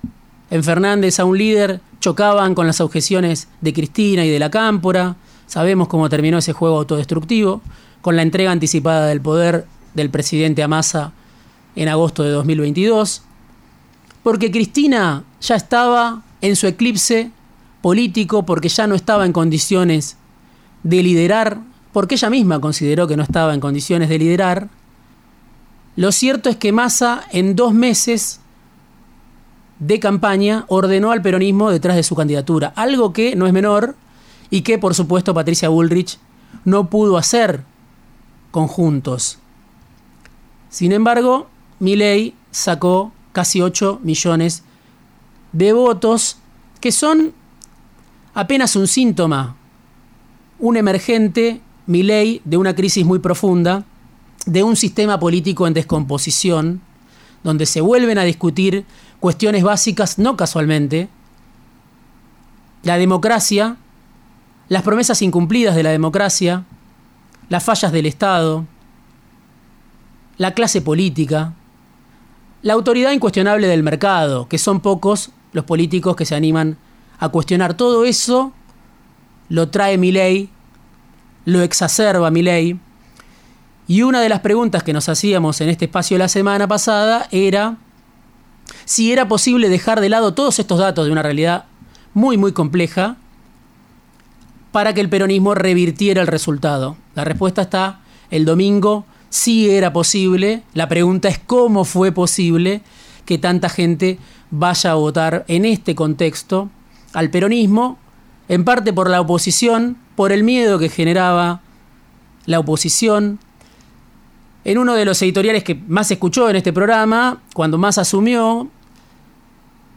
en 0.51 0.65
Fernández 0.65 1.19
a 1.19 1.25
un 1.25 1.39
líder 1.39 1.81
chocaban 2.01 2.55
con 2.55 2.67
las 2.67 2.81
objeciones 2.81 3.49
de 3.61 3.73
Cristina 3.73 4.25
y 4.25 4.29
de 4.29 4.39
la 4.39 4.51
Cámpora. 4.51 5.17
Sabemos 5.47 5.89
cómo 5.89 6.09
terminó 6.09 6.39
ese 6.39 6.53
juego 6.53 6.79
autodestructivo, 6.79 7.63
con 8.03 8.17
la 8.17 8.23
entrega 8.23 8.51
anticipada 8.51 9.07
del 9.07 9.21
poder 9.21 9.67
del 9.95 10.11
presidente 10.11 10.63
Amasa 10.63 11.13
en 11.77 11.89
agosto 11.89 12.23
de 12.23 12.31
2022, 12.31 13.23
porque 14.23 14.51
Cristina 14.51 15.25
ya 15.41 15.55
estaba 15.55 16.23
en 16.41 16.57
su 16.57 16.67
eclipse 16.67 17.31
político, 17.81 18.45
porque 18.45 18.69
ya 18.69 18.87
no 18.87 18.95
estaba 18.95 19.25
en 19.25 19.33
condiciones 19.33 20.17
de 20.83 21.03
liderar, 21.03 21.61
porque 21.93 22.17
ella 22.17 22.31
misma 22.31 22.61
consideró 22.61 23.07
que 23.07 23.17
no 23.17 23.23
estaba 23.23 23.55
en 23.55 23.61
condiciones 23.61 24.09
de 24.09 24.19
liderar. 24.19 24.69
Lo 25.97 26.13
cierto 26.13 26.49
es 26.49 26.57
que 26.57 26.73
Massa 26.73 27.25
en 27.31 27.55
dos 27.55 27.75
meses 27.75 28.41
de 29.83 29.99
campaña 29.99 30.65
ordenó 30.69 31.11
al 31.11 31.23
peronismo 31.23 31.73
detrás 31.73 31.97
de 31.97 32.05
su 32.05 32.15
candidatura, 32.15 32.73
algo 32.77 33.13
que 33.13 33.35
no 33.35 33.49
es 33.49 33.53
menor 33.53 33.97
y 34.49 34.61
que 34.61 34.79
por 34.79 34.95
supuesto 34.95 35.35
Patricia 35.35 35.71
Bullrich 35.71 36.21
no 36.65 36.89
pudo 36.89 37.17
hacer 37.17 37.65
conjuntos. 38.53 39.39
Sin 40.71 40.93
embargo, 40.93 41.49
Milei 41.81 42.35
sacó 42.53 43.11
casi 43.33 43.61
8 43.61 43.99
millones 44.05 44.63
de 45.51 45.73
votos, 45.73 46.39
que 46.81 46.93
son 46.93 47.33
apenas 48.35 48.77
un 48.77 48.87
síntoma, 48.87 49.57
un 50.61 50.77
emergente 50.77 51.61
Milei 51.87 52.41
de 52.45 52.57
una 52.57 52.77
crisis 52.77 53.05
muy 53.05 53.19
profunda, 53.19 53.85
de 54.47 54.63
un 54.63 54.77
sistema 54.77 55.19
político 55.19 55.67
en 55.67 55.75
descomposición, 55.75 56.83
donde 57.43 57.67
se 57.67 57.81
vuelven 57.81 58.19
a 58.19 58.25
discutir 58.25 58.85
cuestiones 59.21 59.63
básicas, 59.63 60.19
no 60.19 60.37
casualmente, 60.37 61.09
la 62.83 62.99
democracia, 62.99 63.77
las 64.69 64.83
promesas 64.83 65.23
incumplidas 65.23 65.77
de 65.77 65.83
la 65.83 65.91
democracia, 65.91 66.65
las 67.49 67.63
fallas 67.63 67.93
del 67.93 68.07
Estado, 68.07 68.67
la 70.39 70.55
clase 70.55 70.81
política, 70.81 71.55
la 72.63 72.73
autoridad 72.75 73.13
incuestionable 73.13 73.67
del 73.67 73.83
mercado, 73.83 74.49
que 74.49 74.59
son 74.59 74.81
pocos 74.81 75.31
los 75.53 75.65
políticos 75.65 76.17
que 76.17 76.25
se 76.25 76.35
animan 76.35 76.79
a 77.19 77.29
cuestionar 77.29 77.75
todo 77.75 78.05
eso, 78.05 78.53
lo 79.49 79.69
trae 79.69 79.99
mi 79.99 80.13
ley, 80.13 80.49
lo 81.45 81.61
exacerba 81.63 82.31
mi 82.31 82.43
ley. 82.43 82.81
Y 83.89 84.03
una 84.03 84.21
de 84.21 84.29
las 84.29 84.41
preguntas 84.41 84.83
que 84.83 84.93
nos 84.93 85.09
hacíamos 85.09 85.61
en 85.61 85.69
este 85.69 85.87
espacio 85.87 86.19
la 86.19 86.29
semana 86.29 86.69
pasada 86.69 87.29
era 87.31 87.77
si 88.85 89.13
era 89.13 89.29
posible 89.29 89.69
dejar 89.69 90.01
de 90.01 90.09
lado 90.09 90.35
todos 90.35 90.59
estos 90.59 90.79
datos 90.79 91.07
de 91.07 91.13
una 91.13 91.23
realidad 91.23 91.65
muy, 92.15 92.37
muy 92.37 92.53
compleja 92.53 93.17
para 94.71 94.95
que 94.95 95.01
el 95.01 95.09
peronismo 95.09 95.55
revirtiera 95.55 96.23
el 96.23 96.29
resultado. 96.29 96.97
La 97.15 97.25
respuesta 97.25 97.63
está 97.63 98.01
el 98.31 98.45
domingo 98.45 99.05
sí 99.33 99.71
era 99.71 99.93
posible. 99.93 100.63
La 100.75 100.89
pregunta 100.89 101.29
es 101.29 101.39
cómo 101.39 101.85
fue 101.85 102.13
posible 102.13 102.83
que 103.25 103.39
tanta 103.39 103.69
gente 103.69 104.19
vaya 104.51 104.93
a 104.93 104.95
votar 104.95 105.45
en 105.49 105.65
este 105.65 105.95
contexto 105.95 106.69
al 107.15 107.31
peronismo, 107.31 107.99
en 108.49 108.65
parte 108.65 108.93
por 108.93 109.09
la 109.09 109.21
oposición, 109.21 109.97
por 110.17 110.33
el 110.33 110.45
miedo 110.45 110.79
que 110.79 110.91
generaba 110.91 111.63
la 112.45 112.59
oposición. 112.59 113.39
En 114.65 114.79
uno 114.79 114.95
de 114.95 115.05
los 115.05 115.21
editoriales 115.23 115.65
que 115.65 115.75
más 115.75 116.11
escuchó 116.11 116.49
en 116.49 116.57
este 116.57 116.73
programa, 116.73 117.43
cuando 117.55 117.79
más 117.79 117.99
asumió, 117.99 118.69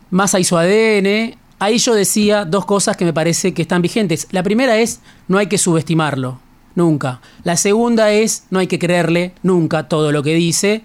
más 0.10 0.34
hizo 0.34 0.58
ADN, 0.58 1.36
ahí 1.60 1.78
yo 1.78 1.94
decía 1.94 2.46
dos 2.46 2.66
cosas 2.66 2.98
que 2.98 3.06
me 3.06 3.14
parece 3.14 3.54
que 3.54 3.62
están 3.62 3.82
vigentes. 3.82 4.28
La 4.32 4.44
primera 4.44 4.78
es, 4.78 5.02
no 5.28 5.38
hay 5.38 5.48
que 5.48 5.58
subestimarlo 5.58 6.40
nunca. 6.76 7.22
La 7.44 7.58
segunda 7.58 8.12
es, 8.12 8.46
no 8.50 8.60
hay 8.60 8.68
que 8.68 8.80
creerle 8.80 9.34
nunca 9.44 9.88
todo 9.88 10.12
lo 10.12 10.24
que 10.24 10.36
dice, 10.36 10.84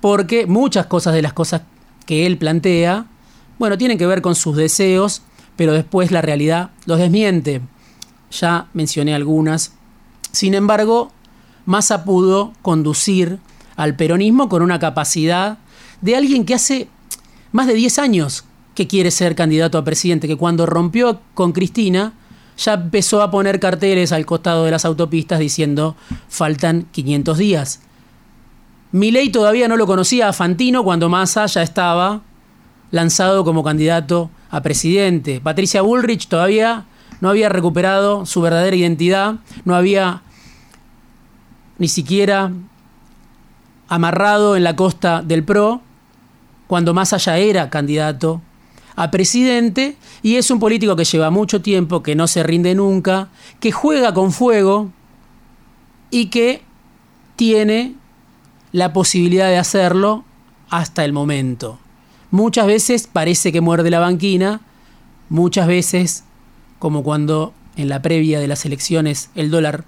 porque 0.00 0.46
muchas 0.46 0.86
cosas 0.86 1.14
de 1.14 1.22
las 1.22 1.32
cosas 1.32 1.62
que 2.06 2.26
él 2.26 2.38
plantea, 2.38 3.06
bueno, 3.58 3.76
tienen 3.76 3.98
que 3.98 4.06
ver 4.06 4.22
con 4.22 4.34
sus 4.34 4.56
deseos, 4.56 5.22
pero 5.56 5.72
después 5.72 6.12
la 6.12 6.22
realidad 6.22 6.70
los 6.86 6.98
desmiente. 6.98 7.60
Ya 8.30 8.68
mencioné 8.72 9.14
algunas. 9.14 9.72
Sin 10.30 10.54
embargo, 10.54 11.10
Massa 11.68 12.02
pudo 12.02 12.54
conducir 12.62 13.40
al 13.76 13.94
peronismo 13.94 14.48
con 14.48 14.62
una 14.62 14.78
capacidad 14.78 15.58
de 16.00 16.16
alguien 16.16 16.46
que 16.46 16.54
hace 16.54 16.88
más 17.52 17.66
de 17.66 17.74
10 17.74 17.98
años 17.98 18.44
que 18.74 18.86
quiere 18.86 19.10
ser 19.10 19.34
candidato 19.34 19.76
a 19.76 19.84
presidente, 19.84 20.26
que 20.26 20.38
cuando 20.38 20.64
rompió 20.64 21.20
con 21.34 21.52
Cristina 21.52 22.14
ya 22.56 22.72
empezó 22.72 23.20
a 23.20 23.30
poner 23.30 23.60
carteles 23.60 24.12
al 24.12 24.24
costado 24.24 24.64
de 24.64 24.70
las 24.70 24.86
autopistas 24.86 25.40
diciendo 25.40 25.94
faltan 26.30 26.86
500 26.90 27.36
días. 27.36 27.82
Milei 28.92 29.28
todavía 29.28 29.68
no 29.68 29.76
lo 29.76 29.86
conocía 29.86 30.30
a 30.30 30.32
Fantino 30.32 30.82
cuando 30.84 31.10
Massa 31.10 31.44
ya 31.44 31.62
estaba 31.62 32.22
lanzado 32.92 33.44
como 33.44 33.62
candidato 33.62 34.30
a 34.48 34.62
presidente. 34.62 35.42
Patricia 35.42 35.82
Bullrich 35.82 36.28
todavía 36.28 36.86
no 37.20 37.28
había 37.28 37.50
recuperado 37.50 38.24
su 38.24 38.40
verdadera 38.40 38.74
identidad, 38.74 39.34
no 39.66 39.74
había 39.74 40.22
ni 41.78 41.88
siquiera 41.88 42.52
amarrado 43.88 44.56
en 44.56 44.64
la 44.64 44.76
costa 44.76 45.22
del 45.22 45.44
PRO 45.44 45.80
cuando 46.66 46.94
Massa 46.94 47.16
ya 47.16 47.38
era 47.38 47.70
candidato 47.70 48.42
a 48.96 49.10
presidente 49.10 49.96
y 50.22 50.36
es 50.36 50.50
un 50.50 50.58
político 50.58 50.96
que 50.96 51.04
lleva 51.04 51.30
mucho 51.30 51.62
tiempo, 51.62 52.02
que 52.02 52.14
no 52.14 52.26
se 52.26 52.42
rinde 52.42 52.74
nunca, 52.74 53.28
que 53.60 53.72
juega 53.72 54.12
con 54.12 54.32
fuego 54.32 54.90
y 56.10 56.26
que 56.26 56.62
tiene 57.36 57.94
la 58.72 58.92
posibilidad 58.92 59.48
de 59.48 59.56
hacerlo 59.56 60.24
hasta 60.68 61.04
el 61.04 61.12
momento. 61.12 61.78
Muchas 62.30 62.66
veces 62.66 63.08
parece 63.10 63.52
que 63.52 63.60
muerde 63.60 63.90
la 63.90 64.00
banquina, 64.00 64.60
muchas 65.30 65.66
veces, 65.66 66.24
como 66.78 67.02
cuando 67.02 67.54
en 67.76 67.88
la 67.88 68.02
previa 68.02 68.40
de 68.40 68.48
las 68.48 68.66
elecciones 68.66 69.30
el 69.34 69.50
dólar 69.50 69.84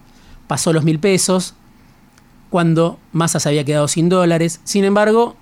pasó 0.47 0.73
los 0.73 0.85
mil 0.85 0.99
pesos, 1.01 1.55
cuando 2.51 2.99
Massa 3.13 3.41
se 3.41 3.49
había 3.49 3.65
quedado 3.65 3.89
sin 3.89 4.09
dólares. 4.09 4.61
Sin 4.65 4.85
embargo, 4.85 5.37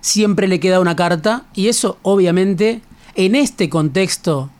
siempre 0.00 0.48
le 0.48 0.60
queda 0.60 0.80
una 0.80 0.96
carta 0.96 1.44
y 1.54 1.68
eso 1.68 1.98
obviamente 2.02 2.80
en 3.14 3.34
este 3.34 3.68
contexto 3.68 4.50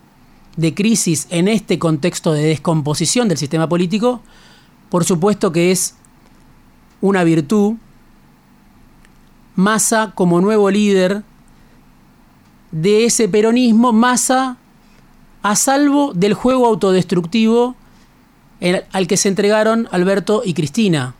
de 0.56 0.74
crisis, 0.74 1.26
en 1.30 1.48
este 1.48 1.78
contexto 1.78 2.32
de 2.32 2.44
descomposición 2.44 3.28
del 3.28 3.38
sistema 3.38 3.68
político, 3.68 4.20
por 4.88 5.04
supuesto 5.04 5.52
que 5.52 5.70
es 5.70 5.96
una 7.00 7.24
virtud. 7.24 7.74
Massa 9.56 10.12
como 10.14 10.40
nuevo 10.40 10.68
líder 10.70 11.22
de 12.72 13.04
ese 13.04 13.28
peronismo, 13.28 13.92
Massa 13.92 14.56
a 15.42 15.56
salvo 15.56 16.12
del 16.14 16.34
juego 16.34 16.66
autodestructivo 16.66 17.76
al 18.92 19.06
que 19.06 19.16
se 19.16 19.28
entregaron 19.28 19.88
Alberto 19.92 20.42
y 20.44 20.54
Cristina, 20.54 21.14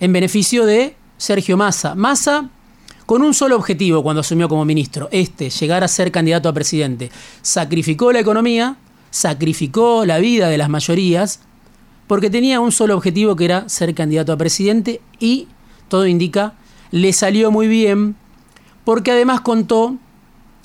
en 0.00 0.12
beneficio 0.12 0.66
de 0.66 0.96
Sergio 1.16 1.56
Massa. 1.56 1.94
Massa 1.94 2.50
con 3.06 3.22
un 3.22 3.34
solo 3.34 3.56
objetivo 3.56 4.02
cuando 4.02 4.20
asumió 4.20 4.48
como 4.48 4.64
ministro, 4.64 5.08
este, 5.12 5.50
llegar 5.50 5.84
a 5.84 5.88
ser 5.88 6.10
candidato 6.10 6.48
a 6.48 6.52
presidente. 6.52 7.10
Sacrificó 7.42 8.12
la 8.12 8.20
economía, 8.20 8.76
sacrificó 9.10 10.06
la 10.06 10.18
vida 10.18 10.48
de 10.48 10.58
las 10.58 10.68
mayorías, 10.68 11.40
porque 12.06 12.30
tenía 12.30 12.60
un 12.60 12.72
solo 12.72 12.96
objetivo 12.96 13.36
que 13.36 13.44
era 13.44 13.68
ser 13.68 13.94
candidato 13.94 14.32
a 14.32 14.36
presidente 14.36 15.00
y, 15.18 15.48
todo 15.88 16.06
indica, 16.06 16.54
le 16.90 17.12
salió 17.12 17.50
muy 17.50 17.68
bien, 17.68 18.16
porque 18.84 19.12
además 19.12 19.40
contó 19.40 19.96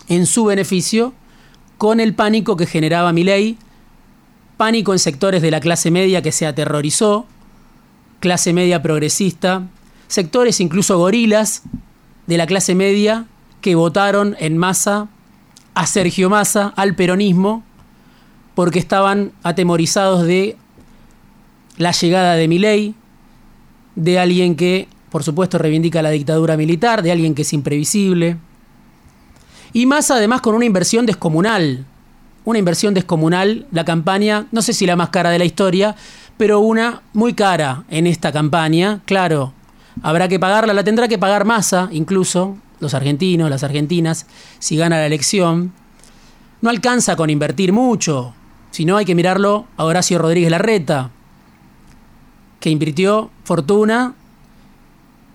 en 0.08 0.26
su 0.26 0.46
beneficio 0.46 1.14
con 1.78 2.00
el 2.00 2.14
pánico 2.14 2.58
que 2.58 2.66
generaba 2.66 3.14
Milei, 3.14 3.58
pánico 4.58 4.92
en 4.92 5.00
sectores 5.00 5.42
de 5.42 5.52
la 5.52 5.62
clase 5.62 5.92
media 5.92 6.22
que 6.22 6.32
se 6.32 6.46
aterrorizó, 6.46 7.26
clase 8.20 8.54
media 8.54 8.82
progresista, 8.82 9.68
sectores 10.08 10.60
incluso 10.60 10.98
gorilas 10.98 11.64
de 12.28 12.38
la 12.38 12.48
clase 12.48 12.76
media 12.76 13.26
que 13.62 13.76
votaron 13.76 14.36
en 14.40 14.58
masa 14.58 15.08
a 15.74 15.86
Sergio 15.86 16.30
Massa, 16.30 16.74
al 16.76 16.96
peronismo, 16.96 17.64
porque 18.56 18.80
estaban 18.80 19.32
atemorizados 19.44 20.26
de 20.26 20.58
la 21.78 21.92
llegada 21.92 22.36
de 22.36 22.48
Milei, 22.48 22.96
de 23.96 24.20
alguien 24.20 24.56
que, 24.56 24.88
por 25.10 25.24
supuesto, 25.24 25.58
reivindica 25.58 26.02
la 26.02 26.10
dictadura 26.10 26.58
militar, 26.58 27.02
de 27.02 27.12
alguien 27.12 27.36
que 27.36 27.44
es 27.44 27.54
imprevisible. 27.54 28.38
Y 29.72 29.86
Massa 29.86 30.16
además 30.16 30.42
con 30.42 30.56
una 30.56 30.66
inversión 30.66 31.06
descomunal, 31.06 31.86
una 32.44 32.60
inversión 32.60 32.94
descomunal, 32.94 33.66
la 33.72 33.86
campaña, 33.86 34.48
no 34.52 34.62
sé 34.62 34.74
si 34.74 34.86
la 34.86 34.96
más 34.96 35.10
cara 35.10 35.30
de 35.30 35.40
la 35.40 35.46
historia, 35.46 35.96
pero 36.40 36.62
una 36.62 37.02
muy 37.12 37.34
cara 37.34 37.84
en 37.90 38.08
esta 38.08 38.32
campaña, 38.32 39.02
claro, 39.04 39.52
habrá 40.02 40.30
que 40.30 40.40
pagarla, 40.40 40.74
la 40.74 40.86
tendrá 40.86 41.10
que 41.10 41.18
pagar 41.18 41.44
masa, 41.44 41.90
incluso 41.92 42.56
los 42.80 42.94
argentinos, 42.94 43.50
las 43.50 43.66
argentinas, 43.66 44.26
si 44.58 44.78
gana 44.78 45.00
la 45.00 45.06
elección. 45.06 45.74
No 46.62 46.70
alcanza 46.70 47.18
con 47.18 47.30
invertir 47.30 47.74
mucho, 47.74 48.34
sino 48.72 48.96
hay 48.96 49.04
que 49.04 49.16
mirarlo 49.16 49.66
a 49.76 49.84
Horacio 49.84 50.18
Rodríguez 50.18 50.50
Larreta, 50.50 51.10
que 52.62 52.70
invirtió 52.70 53.30
fortuna 53.44 54.14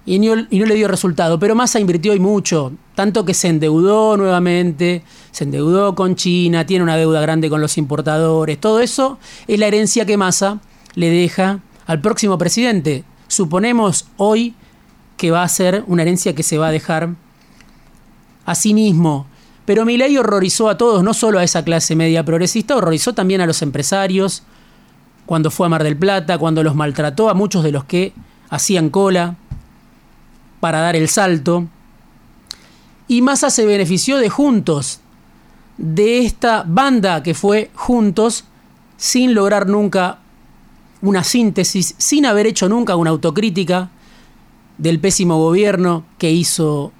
y 0.07 0.19
no, 0.19 0.47
y 0.49 0.59
no, 0.59 0.65
le 0.65 0.75
dio 0.75 0.89
resultado. 0.89 1.39
Pero 1.39 1.55
Massa 1.55 1.81
invirtió 1.81 2.15
y 2.15 2.19
mucho, 2.19 2.73
tanto 2.95 3.27
que 3.27 3.35
se 3.35 3.49
endeudó 3.49 4.17
nuevamente, 4.17 5.03
se 5.33 5.45
endeudó 5.45 5.95
con 5.95 6.17
China, 6.17 6.65
tiene 6.65 6.83
una 6.83 6.97
deuda 6.97 7.21
grande 7.21 7.51
con 7.51 7.61
los 7.61 7.77
importadores. 7.77 8.59
Todo 8.59 8.81
eso 8.81 9.19
es 9.47 9.59
la 9.59 9.67
herencia 9.67 10.07
que 10.07 10.17
Massa 10.17 10.63
le 10.95 11.11
deja 11.11 11.61
al 11.87 12.01
próximo 12.01 12.39
presidente, 12.39 13.05
suponemos 13.29 14.07
hoy 14.17 14.55
que 15.17 15.31
va 15.31 15.43
a 15.43 15.49
ser 15.49 15.85
una 15.87 16.03
herencia 16.03 16.35
que 16.35 16.43
se 16.43 16.59
va 16.59 16.69
a 16.69 16.73
dejar 16.73 17.11
a 18.47 18.55
sí 18.55 18.75
mismo. 18.75 19.27
Pero 19.65 19.85
Milei 19.85 20.17
horrorizó 20.19 20.69
a 20.69 20.77
todos, 20.77 21.03
no 21.03 21.15
solo 21.15 21.39
a 21.39 21.45
esa 21.45 21.65
clase 21.65 21.97
media 21.97 22.25
progresista, 22.25 22.77
horrorizó 22.77 23.15
también 23.15 23.41
a 23.41 23.47
los 23.47 23.63
empresarios, 23.63 24.43
cuando 25.27 25.51
fue 25.51 25.67
a 25.67 25.71
Mar 25.71 25.83
del 25.83 25.97
Plata, 25.97 26.37
cuando 26.39 26.63
los 26.63 26.75
maltrató 26.75 27.31
a 27.31 27.35
muchos 27.35 27.65
de 27.65 27.73
los 27.73 27.85
que 27.85 28.13
hacían 28.51 28.91
cola 28.91 29.37
para 30.61 30.81
dar 30.81 30.97
el 30.97 31.09
salto. 31.09 31.67
Y 33.09 33.23
Massa 33.23 33.51
se 33.51 33.65
benefició 33.65 34.19
de 34.19 34.29
Juntos, 34.29 35.01
de 35.79 36.25
esta 36.25 36.65
banda 36.67 37.23
que 37.23 37.35
fue 37.35 37.71
Juntos, 37.75 38.45
sin 38.97 39.35
lograr 39.35 39.67
nunca 39.67 40.19
una 41.05 41.23
síntesis 41.23 41.95
sin 41.99 42.25
haber 42.25 42.47
hecho 42.47 42.69
nunca 42.69 42.97
una 42.97 43.11
autocrítica 43.11 43.91
del 44.79 44.99
pésimo 44.99 45.39
gobierno 45.39 46.05
que 46.19 46.33
hizo 46.33 46.93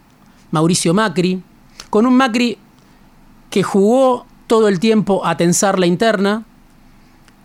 Mauricio 0.51 0.93
Macri, 0.93 1.43
con 1.89 2.07
un 2.07 2.15
Macri 2.15 2.59
que 3.51 3.63
jugó 3.63 4.27
todo 4.47 4.69
el 4.69 4.79
tiempo 4.79 5.25
a 5.25 5.37
tensar 5.39 5.79
la 5.79 5.87
interna, 5.87 6.45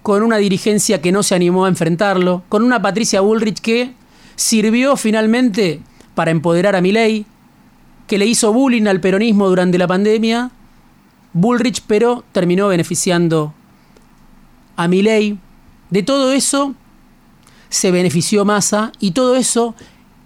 con 0.03 0.21
una 0.21 0.37
dirigencia 0.37 1.01
que 1.01 1.13
no 1.13 1.23
se 1.23 1.33
animó 1.33 1.65
a 1.65 1.69
enfrentarlo, 1.69 2.43
con 2.49 2.63
una 2.63 2.81
Patricia 2.81 3.21
Bullrich 3.21 3.61
que 3.61 3.93
sirvió 4.35 4.97
finalmente 4.97 5.81
para 6.13 6.31
empoderar 6.31 6.75
a 6.75 6.81
Milei, 6.81 7.25
que 8.05 8.17
le 8.17 8.25
hizo 8.25 8.51
bullying 8.51 8.87
al 8.87 8.99
peronismo 8.99 9.47
durante 9.47 9.77
la 9.77 9.87
pandemia, 9.87 10.51
Bullrich 11.31 11.83
pero 11.87 12.25
terminó 12.33 12.67
beneficiando 12.67 13.53
a 14.75 14.87
Milei 14.87 15.37
de 15.89 16.03
todo 16.03 16.31
eso 16.31 16.75
se 17.69 17.91
benefició 17.91 18.45
Massa 18.45 18.91
y 18.99 19.11
todo 19.11 19.35
eso 19.35 19.75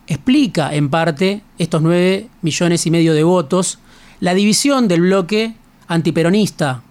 explica 0.08 0.74
en 0.74 0.90
parte 0.90 1.42
estos 1.58 1.82
nueve 1.82 2.30
millones 2.42 2.86
y 2.86 2.92
medio 2.92 3.14
de 3.14 3.24
votos, 3.24 3.80
la 4.20 4.34
división 4.34 4.88
del 4.88 5.02
bloque 5.02 5.56
antiperonista. 5.88 6.84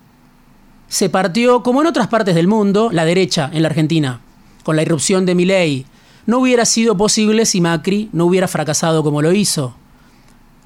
Se 0.88 1.08
partió, 1.08 1.62
como 1.62 1.80
en 1.80 1.86
otras 1.86 2.08
partes 2.08 2.34
del 2.34 2.48
mundo, 2.48 2.90
la 2.92 3.04
derecha 3.04 3.50
en 3.52 3.62
la 3.62 3.68
Argentina, 3.68 4.20
con 4.62 4.76
la 4.76 4.82
irrupción 4.82 5.24
de 5.24 5.34
Milei. 5.34 5.86
No 6.26 6.38
hubiera 6.38 6.64
sido 6.66 6.96
posible 6.96 7.46
si 7.46 7.60
Macri 7.60 8.10
no 8.12 8.26
hubiera 8.26 8.48
fracasado 8.48 9.02
como 9.02 9.22
lo 9.22 9.32
hizo. 9.32 9.74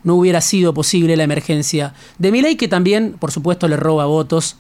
No 0.02 0.14
hubiera 0.16 0.40
sido 0.40 0.74
posible 0.74 1.16
la 1.16 1.24
emergencia 1.24 1.94
de 2.18 2.32
Milei, 2.32 2.56
que 2.56 2.68
también, 2.68 3.16
por 3.18 3.30
supuesto, 3.30 3.68
le 3.68 3.76
roba 3.76 4.06
votos. 4.06 4.56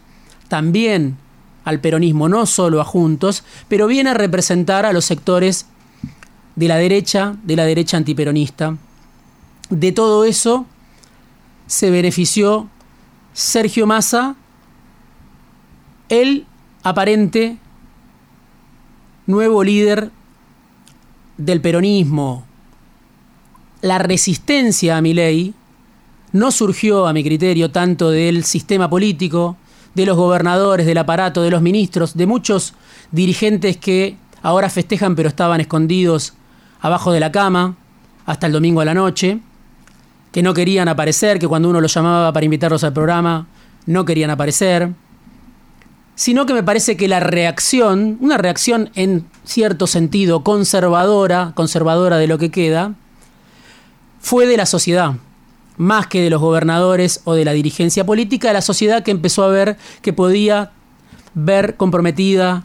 También 0.48 1.16
al 1.66 1.80
peronismo, 1.80 2.28
no 2.28 2.46
solo 2.46 2.80
a 2.80 2.84
Juntos, 2.84 3.42
pero 3.66 3.88
viene 3.88 4.10
a 4.10 4.14
representar 4.14 4.86
a 4.86 4.92
los 4.92 5.04
sectores 5.04 5.66
de 6.54 6.68
la 6.68 6.76
derecha, 6.76 7.34
de 7.42 7.56
la 7.56 7.64
derecha 7.64 7.96
antiperonista. 7.96 8.76
De 9.68 9.90
todo 9.90 10.24
eso 10.24 10.64
se 11.66 11.90
benefició 11.90 12.68
Sergio 13.32 13.84
Massa, 13.84 14.36
el 16.08 16.46
aparente 16.84 17.58
nuevo 19.26 19.64
líder 19.64 20.12
del 21.36 21.60
peronismo. 21.60 22.46
La 23.82 23.98
resistencia 23.98 24.96
a 24.96 25.02
mi 25.02 25.14
ley 25.14 25.52
no 26.30 26.52
surgió, 26.52 27.08
a 27.08 27.12
mi 27.12 27.24
criterio, 27.24 27.72
tanto 27.72 28.10
del 28.10 28.44
sistema 28.44 28.88
político, 28.88 29.56
de 29.96 30.04
los 30.04 30.16
gobernadores, 30.16 30.84
del 30.84 30.98
aparato, 30.98 31.42
de 31.42 31.50
los 31.50 31.62
ministros, 31.62 32.14
de 32.14 32.26
muchos 32.26 32.74
dirigentes 33.12 33.78
que 33.78 34.18
ahora 34.42 34.68
festejan 34.68 35.16
pero 35.16 35.30
estaban 35.30 35.58
escondidos 35.60 36.34
abajo 36.82 37.12
de 37.12 37.20
la 37.20 37.32
cama 37.32 37.76
hasta 38.26 38.46
el 38.46 38.52
domingo 38.52 38.82
a 38.82 38.84
la 38.84 38.92
noche, 38.92 39.40
que 40.32 40.42
no 40.42 40.52
querían 40.52 40.88
aparecer, 40.88 41.38
que 41.38 41.48
cuando 41.48 41.70
uno 41.70 41.80
los 41.80 41.94
llamaba 41.94 42.30
para 42.30 42.44
invitarlos 42.44 42.84
al 42.84 42.92
programa, 42.92 43.46
no 43.86 44.04
querían 44.04 44.28
aparecer, 44.28 44.90
sino 46.14 46.44
que 46.44 46.52
me 46.52 46.62
parece 46.62 46.98
que 46.98 47.08
la 47.08 47.20
reacción, 47.20 48.18
una 48.20 48.36
reacción 48.36 48.90
en 48.96 49.24
cierto 49.44 49.86
sentido 49.86 50.44
conservadora, 50.44 51.52
conservadora 51.54 52.18
de 52.18 52.26
lo 52.26 52.36
que 52.36 52.50
queda, 52.50 52.92
fue 54.20 54.46
de 54.46 54.58
la 54.58 54.66
sociedad, 54.66 55.14
más 55.76 56.06
que 56.06 56.22
de 56.22 56.30
los 56.30 56.40
gobernadores 56.40 57.20
o 57.24 57.34
de 57.34 57.44
la 57.44 57.52
dirigencia 57.52 58.04
política, 58.04 58.48
de 58.48 58.54
la 58.54 58.62
sociedad 58.62 59.02
que 59.02 59.10
empezó 59.10 59.44
a 59.44 59.48
ver 59.48 59.76
que 60.02 60.12
podía 60.12 60.72
ver 61.34 61.76
comprometida 61.76 62.64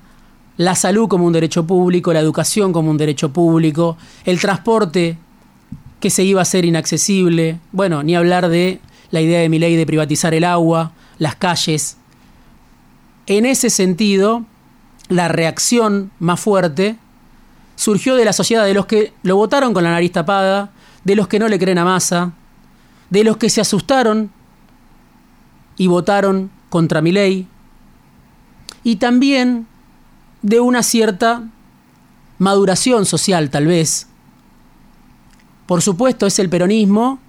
la 0.57 0.75
salud 0.75 1.07
como 1.07 1.25
un 1.25 1.33
derecho 1.33 1.65
público, 1.65 2.13
la 2.13 2.19
educación 2.19 2.71
como 2.73 2.91
un 2.91 2.97
derecho 2.97 3.33
público, 3.33 3.97
el 4.25 4.39
transporte 4.39 5.17
que 5.99 6.09
se 6.09 6.23
iba 6.23 6.39
a 6.39 6.43
hacer 6.43 6.65
inaccesible, 6.65 7.59
bueno, 7.71 8.03
ni 8.03 8.15
hablar 8.15 8.49
de 8.49 8.79
la 9.11 9.21
idea 9.21 9.39
de 9.39 9.49
mi 9.49 9.59
ley 9.59 9.75
de 9.75 9.85
privatizar 9.85 10.33
el 10.33 10.43
agua, 10.43 10.93
las 11.17 11.35
calles. 11.35 11.97
En 13.27 13.45
ese 13.45 13.69
sentido, 13.69 14.45
la 15.09 15.27
reacción 15.27 16.11
más 16.19 16.39
fuerte 16.39 16.95
surgió 17.75 18.15
de 18.15 18.25
la 18.25 18.33
sociedad, 18.33 18.65
de 18.65 18.73
los 18.73 18.85
que 18.85 19.13
lo 19.23 19.35
votaron 19.35 19.73
con 19.73 19.83
la 19.83 19.91
nariz 19.91 20.11
tapada, 20.11 20.71
de 21.03 21.15
los 21.15 21.27
que 21.27 21.39
no 21.39 21.47
le 21.47 21.59
creen 21.59 21.77
a 21.77 21.85
masa, 21.85 22.33
de 23.11 23.23
los 23.23 23.37
que 23.37 23.51
se 23.51 23.61
asustaron 23.61 24.31
y 25.77 25.85
votaron 25.87 26.49
contra 26.69 27.01
mi 27.01 27.11
ley, 27.11 27.47
y 28.83 28.95
también 28.95 29.67
de 30.41 30.59
una 30.59 30.81
cierta 30.81 31.43
maduración 32.39 33.05
social, 33.05 33.51
tal 33.51 33.67
vez. 33.67 34.07
Por 35.67 35.81
supuesto, 35.83 36.25
es 36.25 36.39
el 36.39 36.49
peronismo 36.49 37.19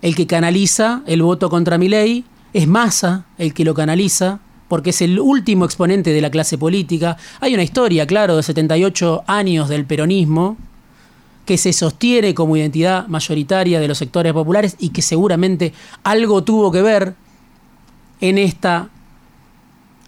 el 0.00 0.14
que 0.14 0.26
canaliza 0.26 1.02
el 1.06 1.22
voto 1.22 1.50
contra 1.50 1.76
mi 1.76 1.88
ley, 1.88 2.24
es 2.54 2.66
Massa 2.66 3.26
el 3.36 3.52
que 3.52 3.64
lo 3.64 3.74
canaliza, 3.74 4.40
porque 4.68 4.90
es 4.90 5.02
el 5.02 5.20
último 5.20 5.64
exponente 5.64 6.12
de 6.12 6.20
la 6.20 6.30
clase 6.30 6.56
política. 6.56 7.16
Hay 7.40 7.54
una 7.54 7.62
historia, 7.62 8.06
claro, 8.06 8.36
de 8.36 8.42
78 8.42 9.24
años 9.26 9.68
del 9.68 9.84
peronismo, 9.84 10.56
que 11.50 11.58
se 11.58 11.72
sostiene 11.72 12.32
como 12.32 12.56
identidad 12.56 13.08
mayoritaria 13.08 13.80
de 13.80 13.88
los 13.88 13.98
sectores 13.98 14.32
populares 14.32 14.76
y 14.78 14.90
que 14.90 15.02
seguramente 15.02 15.72
algo 16.04 16.44
tuvo 16.44 16.70
que 16.70 16.80
ver 16.80 17.16
en 18.20 18.38
esta 18.38 18.88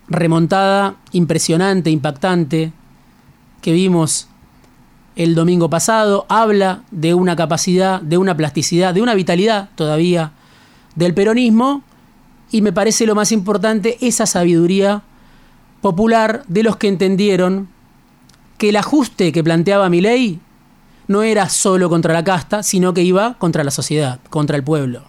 remontada 0.07 0.94
impresionante, 1.11 1.90
impactante 1.90 2.70
que 3.61 3.72
vimos 3.72 4.28
el 5.16 5.35
domingo 5.35 5.68
pasado, 5.68 6.26
habla 6.28 6.85
de 6.92 7.12
una 7.12 7.35
capacidad, 7.35 8.00
de 8.00 8.18
una 8.18 8.37
plasticidad, 8.37 8.94
de 8.94 9.02
una 9.02 9.16
vitalidad 9.16 9.68
todavía 9.74 10.31
del 10.94 11.12
peronismo 11.12 11.83
y 12.52 12.62
me 12.62 12.72
parece 12.72 13.05
lo 13.05 13.16
más 13.16 13.33
importante 13.33 13.98
esa 14.00 14.26
sabiduría 14.26 15.02
popular 15.81 16.44
de 16.46 16.62
los 16.62 16.76
que 16.76 16.87
entendieron 16.87 17.68
que 18.59 18.68
el 18.68 18.76
ajuste 18.76 19.33
que 19.33 19.42
planteaba 19.42 19.88
mi 19.88 20.00
ley 20.00 20.40
no 21.12 21.22
era 21.22 21.48
solo 21.48 21.88
contra 21.88 22.12
la 22.12 22.25
casta, 22.25 22.62
sino 22.62 22.92
que 22.94 23.03
iba 23.03 23.35
contra 23.38 23.62
la 23.62 23.70
sociedad, 23.70 24.18
contra 24.31 24.57
el 24.57 24.64
pueblo. 24.64 25.05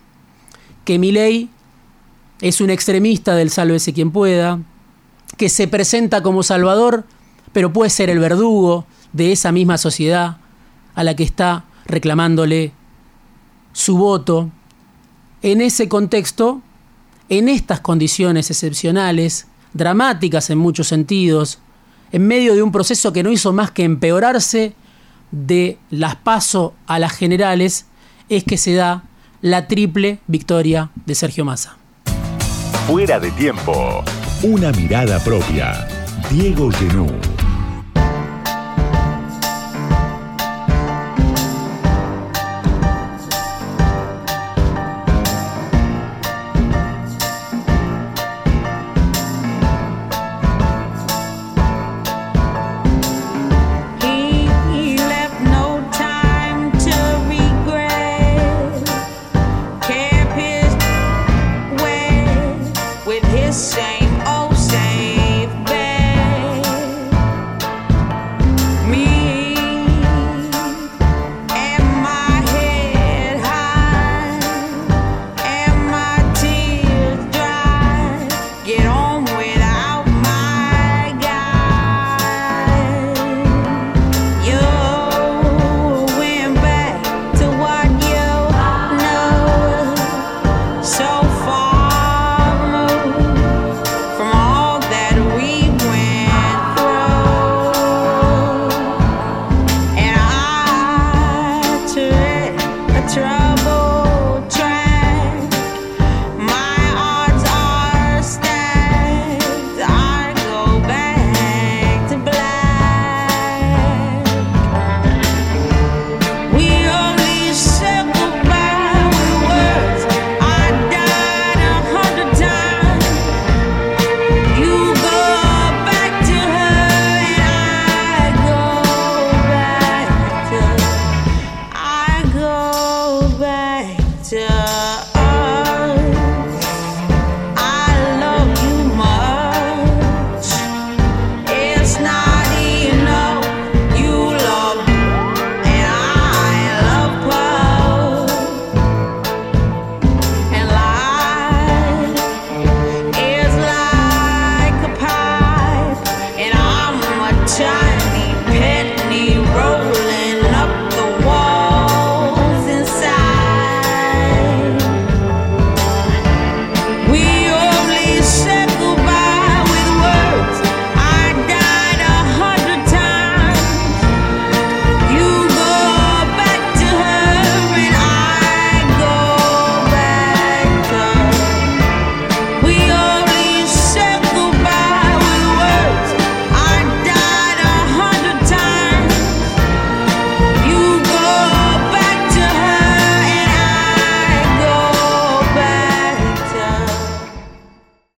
Que 0.85 0.99
mi 0.99 1.11
ley 1.11 1.49
es 2.41 2.61
un 2.61 2.69
extremista 2.69 3.35
del 3.35 3.49
sálvese 3.49 3.93
quien 3.93 4.11
pueda, 4.11 4.59
que 5.37 5.49
se 5.49 5.67
presenta 5.67 6.21
como 6.21 6.43
salvador, 6.43 7.05
pero 7.53 7.73
puede 7.73 7.89
ser 7.89 8.09
el 8.09 8.19
verdugo 8.19 8.85
de 9.13 9.31
esa 9.31 9.51
misma 9.51 9.77
sociedad 9.77 10.37
a 10.93 11.03
la 11.03 11.15
que 11.15 11.23
está 11.23 11.65
reclamándole 11.85 12.73
su 13.71 13.97
voto. 13.97 14.51
En 15.41 15.61
ese 15.61 15.87
contexto, 15.87 16.61
en 17.29 17.49
estas 17.49 17.79
condiciones 17.79 18.51
excepcionales, 18.51 19.47
dramáticas 19.73 20.49
en 20.49 20.57
muchos 20.57 20.87
sentidos, 20.87 21.59
en 22.11 22.27
medio 22.27 22.53
de 22.53 22.61
un 22.61 22.71
proceso 22.71 23.11
que 23.11 23.23
no 23.23 23.31
hizo 23.31 23.53
más 23.53 23.71
que 23.71 23.83
empeorarse 23.83 24.75
de 25.33 25.79
las 25.89 26.15
paso 26.15 26.75
a 26.85 26.99
las 26.99 27.11
generales, 27.11 27.87
es 28.29 28.43
que 28.43 28.57
se 28.57 28.75
da 28.75 29.03
la 29.41 29.67
triple 29.67 30.19
victoria 30.27 30.91
de 31.05 31.15
Sergio 31.15 31.43
Massa. 31.43 31.77
Fuera 32.87 33.19
de 33.19 33.31
tiempo. 33.31 34.03
Una 34.43 34.71
mirada 34.71 35.19
propia. 35.19 35.87
Diego 36.29 36.71
Genú. 36.71 37.32